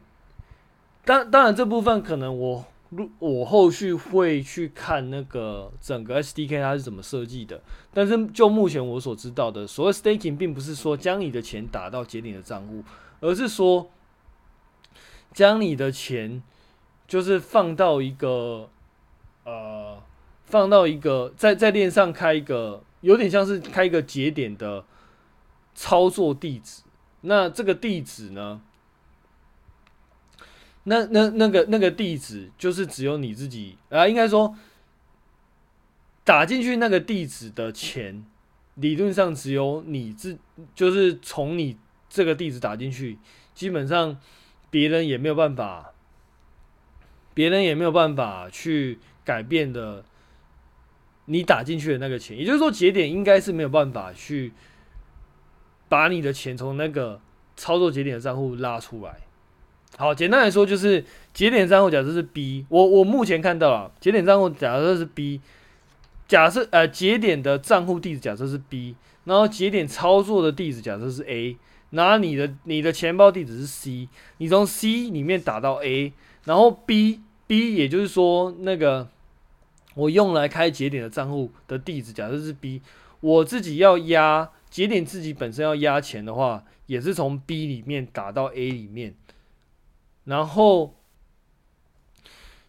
[1.04, 2.66] 当当然这部分可能我。
[3.20, 7.62] 我后续会去看那个整个 SDK 它是怎么设计的，
[7.94, 12.84] 但是就目前我所知道的，所谓 staking 并不是说将你的钱打到节点的账户，
[13.20, 13.92] 而是说
[15.32, 16.42] 将你的钱
[17.08, 18.70] 就是放到一个
[19.44, 20.02] 呃，
[20.46, 24.84] 放到一个在在链上开一个有点像是开一个节点的
[25.76, 26.82] 操作地址，
[27.22, 28.62] 那这个地址呢？
[30.84, 34.56] 那那那个那个地址就是只有你自己啊，应该说
[36.24, 38.26] 打进去那个地址的钱，
[38.76, 40.38] 理论上只有你自，
[40.74, 41.78] 就是从你
[42.10, 43.20] 这个地址打进去，
[43.54, 44.18] 基本上
[44.70, 45.94] 别人也没有办法，
[47.34, 50.04] 别人也没有办法去改变的。
[51.32, 54.52] 你打进去的那个钱，也就是说节点应该是没有办法去
[55.88, 57.22] 把你的钱从那个
[57.56, 59.20] 操作节点的账户拉出来。
[59.98, 65.42] 好，简单来说就是节点账户假设是 B，我我目前看到啊，节点账户假设是 B，
[66.28, 71.58] 假设呃节点的账户地址假设是 B，然后节点操作的地址假设是 A，
[71.90, 76.14] 拿你的你的钱包地址是 C，你从 C 里面打到 A，
[76.46, 79.10] 然后 B B 也就是说那个
[79.96, 82.82] 我用来开节点的账户的地址假设是 B，
[83.20, 89.14] 我自己要压节点自己本身要压钱的话，也是从 B 里面打到 A 里面，
[90.30, 90.94] 然后。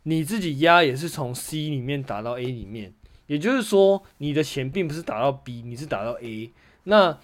[0.04, 2.94] 你自己压也是从 C 里面打到 A 里面，
[3.26, 6.50] 也就是说，你的钱并不是打到 B，你是打到 A。
[6.84, 7.18] 那，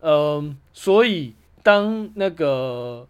[0.00, 3.08] 嗯、呃，所以当那个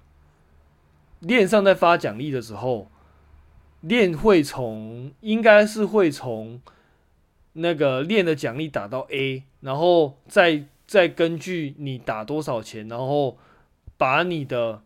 [1.18, 2.89] 链上在发奖励的时候，
[3.80, 6.62] 链会从应该是会从
[7.55, 13.36] 那个链的奖励打到 A，然后再再根据你打多少钱，然后
[13.97, 14.84] 把你的。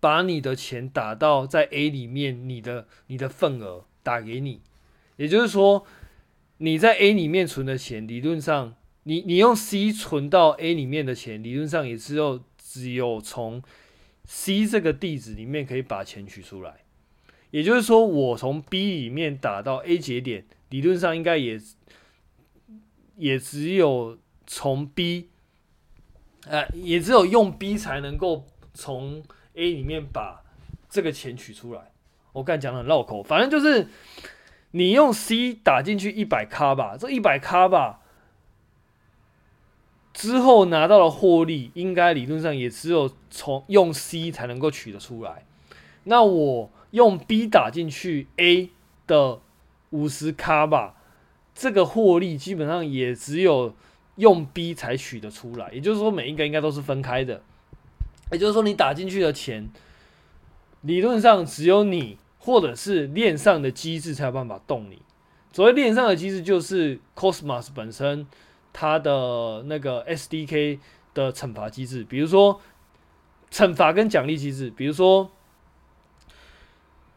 [0.00, 4.60] 把你的钱打到在 A 里面，你的你的份额打给你，
[5.16, 5.84] 也就是说，
[6.58, 13.60] 你在 A 里面存的钱，理论上，你你用 C 存到 A 里面的钱，理论上也只有只有从
[14.24, 16.84] C 这个地址里面可以把钱取出来。
[17.50, 21.60] 也就是说，我从 B 里面打到 A 节点，理论上应该也
[23.16, 25.30] 也只有从 B，
[26.44, 29.24] 呃，也只有用 B 才能够从。
[29.58, 30.44] A 里面把
[30.88, 31.90] 这个钱取出来，
[32.32, 33.88] 我刚才讲的很绕口，反正就是
[34.70, 38.00] 你用 C 打进去一百卡吧，这一百卡吧
[40.14, 45.44] 之后拿到的获利，应该理论上也只有从用 C 才能够取得出来。
[46.04, 48.70] 那我用 B 打进去 A
[49.06, 49.40] 的
[49.90, 50.94] 五十卡吧，
[51.54, 53.74] 这个获利基本上也只有
[54.16, 57.42] 用 B 才取得出来，也就是说每一个应该都是分开的。
[58.30, 59.70] 也就是说，你打进去的钱，
[60.82, 65.00] 理论上只有你或者是链上的机制才有办法动你。
[65.50, 68.26] 所谓链上的机制，就是 Cosmos 本身
[68.72, 70.78] 它的那个 SDK
[71.14, 72.60] 的惩罚机制，比如说
[73.50, 74.70] 惩罚跟奖励机制。
[74.70, 75.30] 比如说，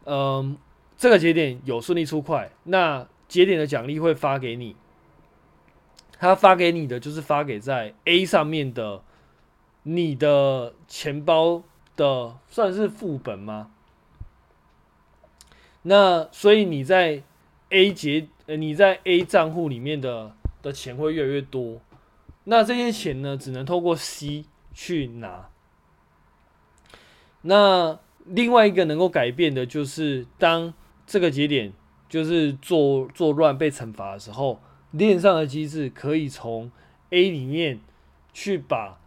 [0.04, 0.56] 嗯，
[0.96, 4.74] 这个节点有顺利出块，那节点的奖励会发给你。
[6.18, 9.02] 它发给你的就是发给在 A 上面的。
[9.84, 11.62] 你的钱包
[11.96, 13.70] 的算是副本吗？
[15.82, 17.24] 那所以你在
[17.70, 21.80] A 节呃你在 A 账户里面的的钱会越来越多，
[22.44, 25.48] 那这些钱呢，只能透过 C 去拿。
[27.40, 30.72] 那另外一个能够改变的就是，当
[31.04, 31.72] 这个节点
[32.08, 34.60] 就是作作乱被惩罚的时候，
[34.92, 36.70] 链上的机制可以从
[37.10, 37.80] A 里面
[38.32, 39.01] 去把。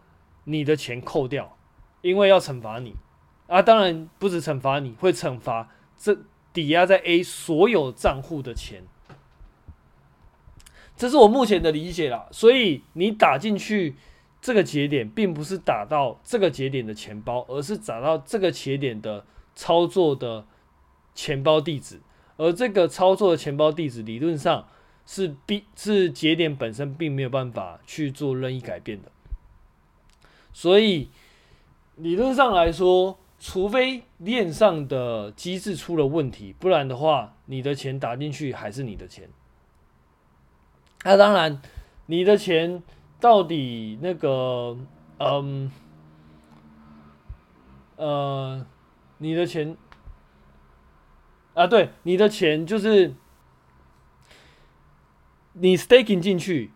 [0.46, 1.56] 你的钱扣掉，
[2.02, 2.94] 因为要惩罚你
[3.48, 3.60] 啊！
[3.60, 5.68] 当然不止惩罚你，会惩罚
[5.98, 6.16] 这
[6.52, 8.84] 抵押在 A 所有账户的钱。
[10.96, 12.26] 这是我目前的理解啦。
[12.30, 13.96] 所以你打进去
[14.40, 20.46] 这个节点，并不是打到这个节点的钱包，而是打到这个节点的操作的
[21.14, 22.00] 钱包地址。
[22.36, 24.68] 而这个操作的钱包地址，理论上
[25.04, 29.10] 是必是节点本身并没有办法去做任意改变的。
[30.56, 31.10] 所以
[31.96, 39.28] 理论上来说，除非链上的机制出了问题，不然的话，你的钱打进去还是你的钱。
[41.04, 41.60] 那、当然，
[42.06, 42.82] 你的钱
[43.20, 44.78] 到底那个，
[45.18, 45.70] 嗯，
[47.96, 48.66] 呃，
[49.18, 49.76] 你的钱
[51.52, 53.14] 啊，对，你的钱就是
[55.52, 56.70] 你 staking 进去，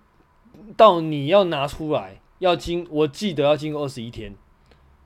[0.76, 2.19] 到你要拿出来。
[2.40, 4.34] 要经，我记得要经过二十一天，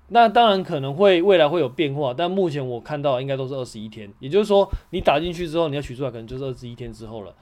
[0.08, 4.10] 那当然可能会未来会有变化，但目前我看到应该都是二十一天。
[4.20, 7.34] 也就是说，你打进去之后，你要取出来，可能就是二十一天之后了。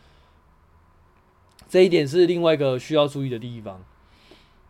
[1.68, 3.82] 这一点是另外一个需要注意的地方。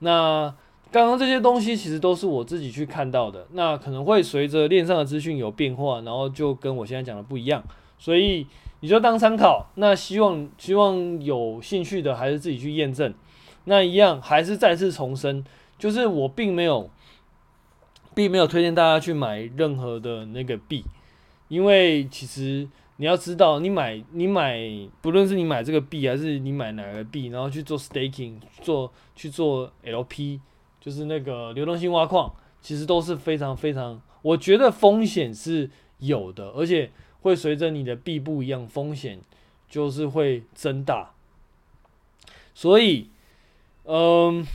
[0.01, 0.55] 那
[0.91, 7.63] 刚刚这些东西其实都是我自己去看到的，那可能会随着链上的资讯有变化，然后就跟我现在讲的不一样，
[7.99, 8.47] 所以
[8.81, 9.71] 你就当参考。
[9.77, 13.15] 那希望希望有兴趣的还是自己去验证。
[13.65, 15.45] 那一样还是再次重申，
[15.79, 16.91] 就是我并没有，
[18.13, 20.85] 并没有推荐大家去买任何的那个币，
[21.47, 24.59] 因为其实你要知道，你买你买，
[25.01, 30.41] 不论是你买这个币还是你买哪个币，然后去做 staking，做去做 LP，
[30.81, 36.91] 就是那个流动性挖矿，其实都是非常非常，我觉得风险是有的，而且
[37.21, 39.21] 会随着你的币不一样，风险
[39.69, 41.13] 就是会增大，
[42.55, 43.12] 所以。
[43.85, 44.47] 嗯，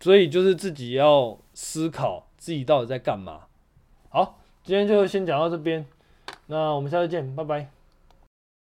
[0.00, 3.42] 所以就是自己要思考自己到底在干嘛。
[4.08, 5.86] 好，今天就先讲到这边，
[6.46, 7.75] 那我们下次见，拜拜。